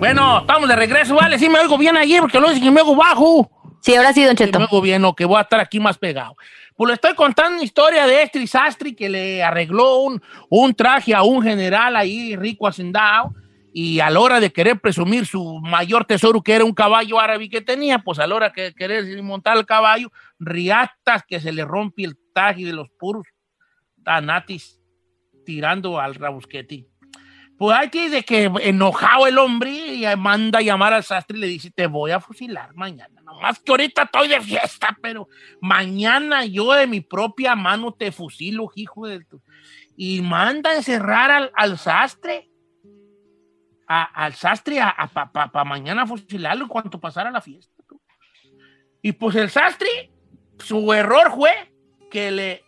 [0.07, 2.81] Bueno, estamos de regreso, vale, sí me oigo bien ayer, porque luego dije que me
[2.81, 3.51] oigo bajo.
[3.81, 4.61] Sí, ahora sí, Don Cheto.
[4.61, 6.37] Me oigo bien, o que voy a estar aquí más pegado.
[6.77, 11.13] Pues le estoy contando una historia de este sastre que le arregló un, un traje
[11.13, 13.35] a un general ahí rico hacendado
[13.73, 17.49] y a la hora de querer presumir su mayor tesoro, que era un caballo árabe
[17.49, 21.65] que tenía, pues a la hora de querer montar el caballo, riatas que se le
[21.65, 23.27] rompe el traje de los puros
[24.05, 24.81] tanatis
[25.45, 26.87] tirando al rabusqueti.
[27.59, 31.47] Pues hay de que enojado el hombre y manda a llamar al sastre y le
[31.47, 33.23] dice, te voy a fusilar mañana.
[33.23, 35.29] Nomás que ahorita estoy de fiesta, pero
[35.61, 39.43] mañana yo de mi propia mano te fusilo, hijo de tu...
[39.97, 42.51] Y manda a encerrar al, al sastre
[43.89, 44.81] a- al sastre
[45.13, 47.73] para pa, pa mañana fusilarlo en cuanto pasara la fiesta.
[49.01, 50.11] Y pues el sastre,
[50.59, 51.53] su error fue
[52.11, 52.65] que le,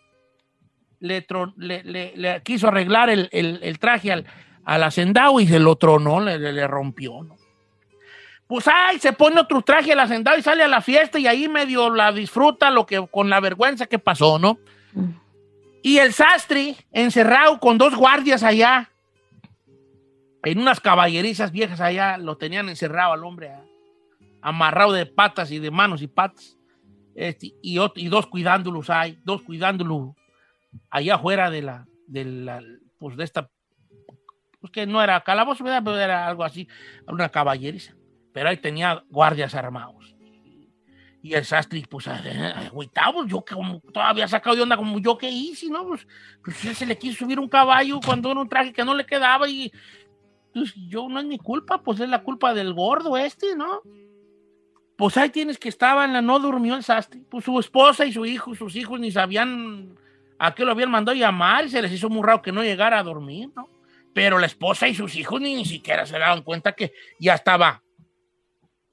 [0.99, 4.25] le- le- le quiso arreglar el, el- el traje al,
[4.65, 7.23] al hacendado y se lo tronó, le, le- rompió.
[7.23, 7.35] ¿no?
[8.47, 11.47] Pues ay, se pone otro traje al hacendado y sale a la fiesta y ahí
[11.47, 14.57] medio la disfruta lo que, con la vergüenza que pasó, ¿no?
[15.81, 18.89] Y el sastre, encerrado con dos guardias allá,
[20.43, 23.63] en unas caballerizas viejas allá, lo tenían encerrado al hombre, ah,
[24.41, 26.57] amarrado de patas y de manos y patas.
[27.15, 30.15] Este, y, ot- y dos cuidándolos hay, dos cuidándolo
[30.89, 32.61] allá afuera de la, de la,
[32.97, 33.49] pues de esta,
[34.59, 35.81] pues que no era calabozo, ¿verdad?
[35.83, 36.67] pero era algo así,
[37.07, 37.95] una caballeriza.
[38.33, 40.15] Pero ahí tenía guardias armados.
[41.21, 45.17] Y el sastre, pues, eh, agüitado, yo que como todavía sacado de onda como yo
[45.17, 45.85] que hice, ¿no?
[45.85, 46.07] Pues,
[46.43, 49.05] pues él se le quiso subir un caballo cuando era un traje que no le
[49.05, 49.71] quedaba y
[50.53, 53.81] pues yo no es mi culpa, pues es la culpa del gordo este, ¿no?
[54.95, 57.21] Pues ahí tienes que estaba en la no durmió el sastre.
[57.29, 59.97] Pues su esposa y su hijo, sus hijos ni sabían
[60.37, 62.99] a qué lo habían mandado llamar y se les hizo muy raro que no llegara
[62.99, 63.67] a dormir, ¿no?
[64.13, 67.83] Pero la esposa y sus hijos ni, ni siquiera se daban cuenta que ya estaba,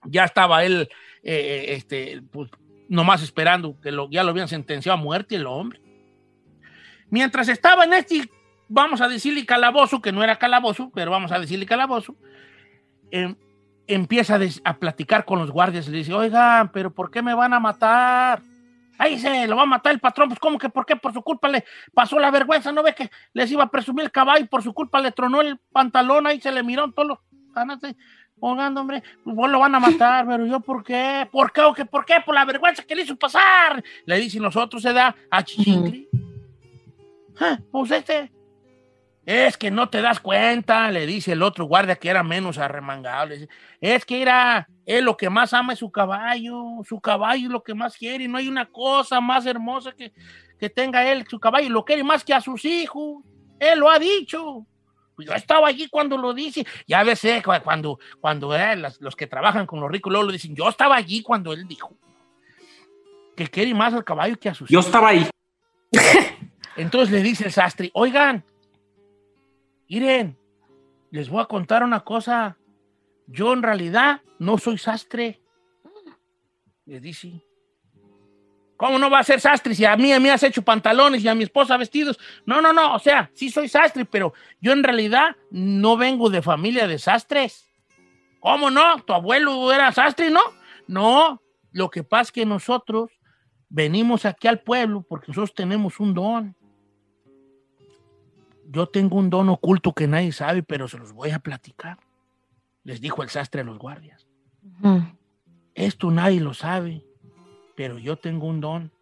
[0.05, 0.89] ya estaba él,
[1.23, 2.51] eh, este, pues,
[2.89, 5.81] nomás esperando que lo, ya lo habían sentenciado a muerte el hombre.
[7.09, 8.31] Mientras estaba en este,
[8.69, 12.17] vamos a decirle calabozo, que no era calabozo, pero vamos a decirle calabozo,
[13.11, 13.37] em,
[13.87, 17.35] empieza a, a platicar con los guardias y le dice, oigan, pero ¿por qué me
[17.35, 18.43] van a matar?
[18.99, 20.97] Ahí se lo va a matar el patrón, pues ¿cómo que por qué?
[20.97, 24.11] Por su culpa le pasó la vergüenza, ¿no ve que les iba a presumir el
[24.11, 27.19] caballo y por su culpa le tronó el pantalón, ahí se le miró todos los
[28.39, 31.27] Oigan, hombre, pues vos lo van a matar, pero yo ¿por qué?
[31.33, 31.87] ¿Por qué o qué?
[31.87, 32.17] ¿Por qué?
[32.25, 33.83] Por la vergüenza que le hizo pasar.
[34.05, 36.07] Le dicen los otros, se da a Chichincli.
[37.41, 38.31] Ah, Pues este,
[39.27, 43.27] es que no te das cuenta, le dice el otro guardia que era menos arremangado.
[43.27, 43.49] le dice,
[43.81, 47.63] es que era, él lo que más ama es su caballo, su caballo es lo
[47.63, 50.13] que más quiere, y no hay una cosa más hermosa que,
[50.59, 53.25] que tenga él, su caballo, lo quiere más que a sus hijos.
[53.59, 54.65] Él lo ha dicho.
[55.19, 56.67] Yo estaba allí cuando lo dice.
[56.87, 60.27] Ya ves, eh, cu- cuando, cuando eh, las- los que trabajan con los ricos luego
[60.27, 61.91] lo dicen, yo estaba allí cuando él dijo
[63.35, 64.87] que quiere más al caballo que a sus Yo hijos.
[64.87, 65.27] estaba ahí.
[66.77, 68.45] Entonces le dice el sastre, oigan,
[69.89, 70.39] miren,
[71.11, 72.57] les voy a contar una cosa.
[73.27, 75.41] Yo en realidad no soy sastre.
[76.85, 77.43] Le dice.
[78.77, 81.29] ¿Cómo no va a ser sastre si a mí, a mí has hecho pantalones y
[81.29, 82.19] a mi esposa vestidos?
[82.45, 86.43] No, no, no, o sea, sí soy sastre, pero yo en realidad no vengo de
[86.43, 87.67] familia de sastres.
[88.39, 89.03] ¿Cómo no?
[89.03, 90.41] ¿Tu abuelo era sastre, no?
[90.87, 93.11] No, lo que pasa es que nosotros
[93.69, 96.57] venimos aquí al pueblo porque nosotros tenemos un don.
[98.69, 101.99] Yo tengo un don oculto que nadie sabe, pero se los voy a platicar.
[102.85, 104.27] Les dijo el sastre a los guardias.
[105.75, 107.05] Esto nadie lo sabe,
[107.77, 108.93] pero yo tengo un don.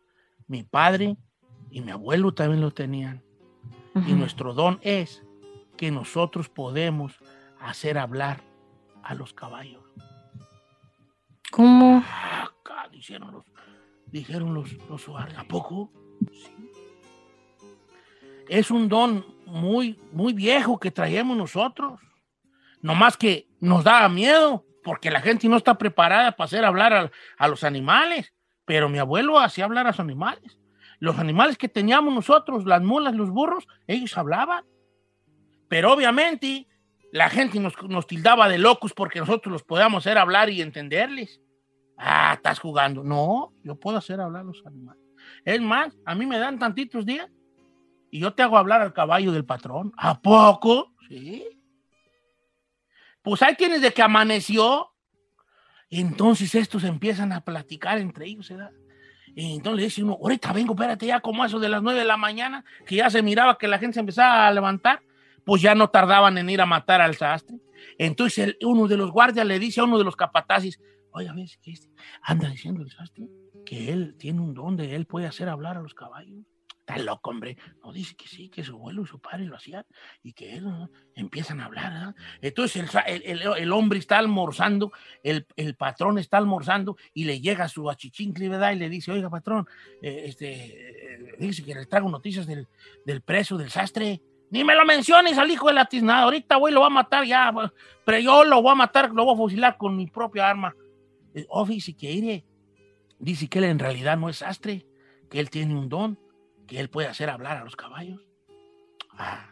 [0.47, 1.17] Mi padre
[1.71, 3.23] y mi abuelo también lo tenían.
[4.07, 5.23] Y nuestro don es
[5.77, 7.19] que nosotros podemos
[7.61, 8.43] hacer hablar
[9.03, 9.83] a los caballos.
[11.51, 11.99] ¿Cómo?
[11.99, 13.45] Acá dijeron los,
[14.07, 15.39] dijeron los, los guardias.
[15.39, 15.91] ¿A poco?
[16.33, 16.54] Sí.
[18.49, 22.01] Es un don muy, muy viejo que traemos nosotros.
[22.81, 26.93] No más que nos da miedo, porque la gente no está preparada para hacer hablar
[26.93, 28.33] a, a los animales.
[28.67, 30.59] Pero mi abuelo hacía hablar a los animales.
[31.01, 34.65] Los animales que teníamos nosotros, las mulas, los burros, ellos hablaban.
[35.69, 36.67] Pero obviamente
[37.13, 41.41] la gente nos, nos tildaba de locos porque nosotros los podíamos hacer hablar y entenderles.
[41.97, 43.05] Ah, estás jugando.
[43.05, 45.03] No, yo puedo hacer hablar a los animales.
[45.45, 47.31] Es más, a mí me dan tantitos días
[48.15, 49.93] y yo te hago hablar al caballo del patrón.
[49.97, 50.95] ¿A poco?
[51.09, 51.45] Sí.
[53.23, 54.93] Pues ahí tienes de que amaneció.
[55.91, 58.71] Entonces estos empiezan a platicar entre ellos, ¿verdad?
[59.35, 61.99] Y entonces le dice uno, ahorita vengo, espérate, ya como a eso de las nueve
[61.99, 65.03] de la mañana, que ya se miraba que la gente se empezaba a levantar,
[65.45, 67.57] pues ya no tardaban en ir a matar al sastre.
[67.99, 71.73] Entonces uno de los guardias le dice a uno de los capataces, oye, ¿ves que
[71.73, 71.89] este
[72.23, 73.27] anda diciendo el sastre
[73.67, 76.45] que él tiene un don de él puede hacer hablar a los caballos?
[76.87, 77.57] Está loco, hombre.
[77.83, 79.87] No, dice que sí, que su abuelo y su padre lo hacían
[80.23, 80.91] y que él ¿no?
[81.15, 81.91] empiezan a hablar.
[81.95, 82.15] ¿verdad?
[82.43, 85.47] Entonces el, el- el- hombre está almorzando, el,
[85.79, 88.73] patrón está almorzando y le llega su achichincle, ¿verdad?
[88.73, 89.67] Y le dice, oiga, patrón,
[90.03, 92.69] eh, este, eh, dice que le traigo noticias del,
[93.07, 94.21] del preso, del sastre.
[94.51, 96.25] Ni me lo menciones al hijo de la tiznada.
[96.25, 97.51] Ahorita, güey, lo va a matar ya.
[98.05, 100.75] Pero yo lo voy a matar, lo voy a fusilar con mi propia arma.
[101.35, 102.45] Eh, Oh, dice que iré.
[103.19, 104.87] Dice que él en realidad no es sastre,
[105.31, 106.19] que él tiene un don,
[106.67, 108.21] que él puede hacer hablar a los caballos.
[109.13, 109.51] Ah.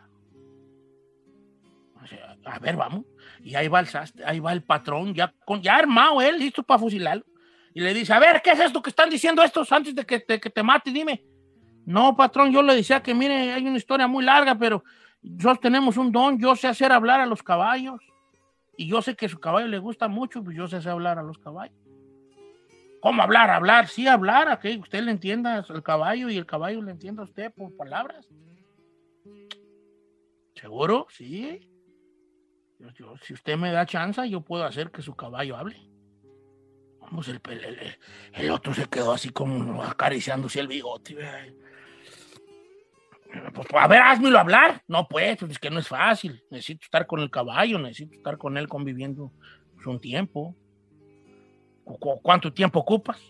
[2.03, 3.05] O sea, a ver, vamos.
[3.43, 6.63] Y ahí va el sastre, ahí va el patrón, ya, con, ya armado él, listo
[6.63, 7.25] para fusilarlo.
[7.75, 10.21] Y le dice, a ver, ¿qué es esto que están diciendo estos antes de que
[10.21, 10.91] te, que te mate?
[10.91, 11.25] Dime.
[11.87, 14.85] No, patrón, yo le decía que, mire, hay una historia muy larga, pero
[15.23, 18.01] nosotros tenemos un don, yo sé hacer hablar a los caballos.
[18.77, 21.23] Y yo sé que su caballo le gusta mucho, pues yo sé hacer hablar a
[21.23, 21.77] los caballos.
[23.03, 23.51] ¿Cómo hablar?
[23.51, 27.23] Hablar, sí, hablar, a que usted le entienda al caballo y el caballo le entienda
[27.23, 28.29] a usted por palabras.
[30.55, 31.09] ¿Seguro?
[31.11, 31.69] Sí.
[32.79, 35.77] Yo- yo- si usted me da chance, yo puedo hacer que su caballo hable.
[37.01, 41.17] Vamos, el, otro se quedó así como acariciándose el bigote.
[43.53, 44.85] Pues, a ver, házmelo hablar.
[44.87, 46.41] No, pues, pues, es que no es fácil.
[46.51, 49.33] Necesito estar con el caballo, necesito estar con él conviviendo
[49.85, 50.55] un tiempo.
[51.85, 53.21] ¿Cu- cu- ¿Cuánto tiempo ocupas?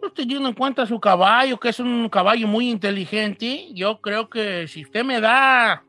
[0.00, 4.66] Pues, teniendo en cuenta su caballo, que es un caballo muy inteligente, yo creo que
[4.68, 5.84] si usted me da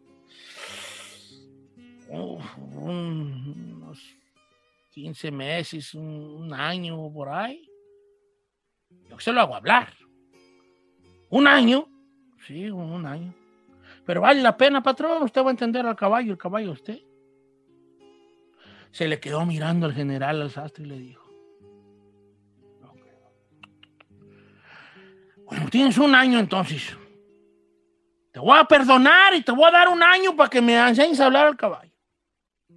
[2.09, 3.99] unos
[4.91, 7.69] 15 meses, un, un año por ahí,
[9.09, 9.93] yo se lo hago hablar.
[11.29, 11.87] Un año,
[12.47, 13.33] sí, un, año.
[14.05, 16.99] Pero vale la pena, patrón, usted va a entender al caballo, el caballo usted.
[18.91, 21.29] Se le quedó mirando al general al sastre y le dijo.
[25.45, 26.95] Bueno, tienes un año entonces.
[28.31, 31.19] Te voy a perdonar y te voy a dar un año para que me enseñes
[31.19, 31.91] a hablar al caballo.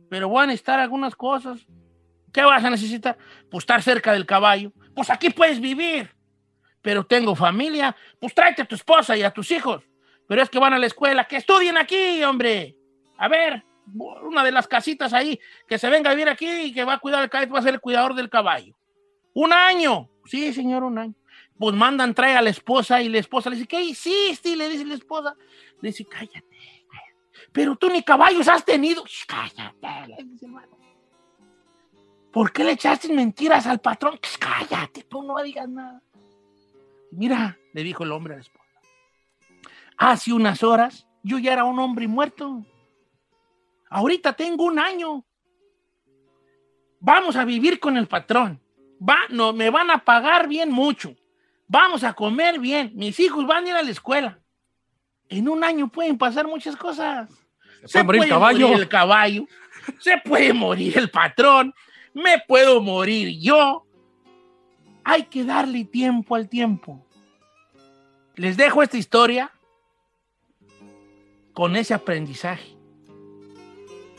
[0.08, 1.66] Pero voy a necesitar algunas cosas.
[2.32, 3.18] ¿Qué vas a necesitar?
[3.50, 4.72] Pues estar cerca del caballo.
[4.94, 6.14] Pues aquí puedes vivir.
[6.80, 7.94] Pero tengo familia.
[8.18, 9.82] Pues tráete a tu esposa y a tus hijos.
[10.26, 11.26] Pero es que van a la escuela.
[11.26, 12.74] Que estudien aquí, hombre.
[13.18, 13.62] A ver,
[13.95, 16.99] una de las casitas ahí, que se venga a vivir aquí y que va a
[16.99, 18.74] cuidar el caballo, va a ser el cuidador del caballo.
[19.35, 20.09] Un año.
[20.24, 21.14] Sí, señor, un año.
[21.59, 24.51] Pues mandan, trae a la esposa y la esposa le dice, ¿qué hiciste?
[24.51, 25.35] Y le dice la esposa,
[25.80, 26.45] le dice, cállate.
[27.53, 29.05] Pero tú ni caballos has tenido.
[29.26, 30.26] Cállate, le.
[32.33, 34.18] ¿Por qué le echaste mentiras al patrón?
[34.39, 36.01] Cállate, tú no digas nada.
[37.11, 38.64] Mira, le dijo el hombre a la esposa.
[39.99, 42.64] Hace unas horas yo ya era un hombre muerto.
[43.93, 45.22] Ahorita tengo un año.
[46.99, 48.59] Vamos a vivir con el patrón.
[49.07, 51.14] Va, no, me van a pagar bien mucho.
[51.68, 52.93] Vamos a comer bien.
[52.95, 54.38] Mis hijos van a ir a la escuela.
[55.28, 57.28] En un año pueden pasar muchas cosas.
[57.84, 58.68] Se, puede morir el caballo.
[58.68, 59.47] morir el caballo.
[59.99, 61.74] Se puede morir el patrón.
[62.14, 63.86] Me puedo morir yo.
[65.05, 67.07] Hay que darle tiempo al tiempo.
[68.36, 69.53] Les dejo esta historia
[71.53, 72.71] con ese aprendizaje.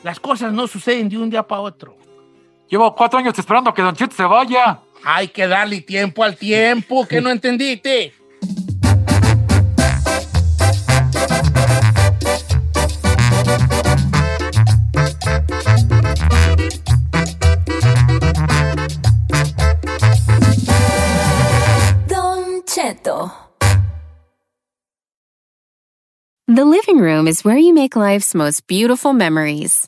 [0.04, 1.98] Las cosas no suceden de un día para otro.
[2.68, 4.82] Llevo cuatro años esperando a que Don Cheto se vaya.
[5.06, 8.14] Hay que darle tiempo al tiempo, que no entendiste.
[22.08, 23.32] Don Cheto.
[26.48, 29.88] The living room is where you make life's most beautiful memories.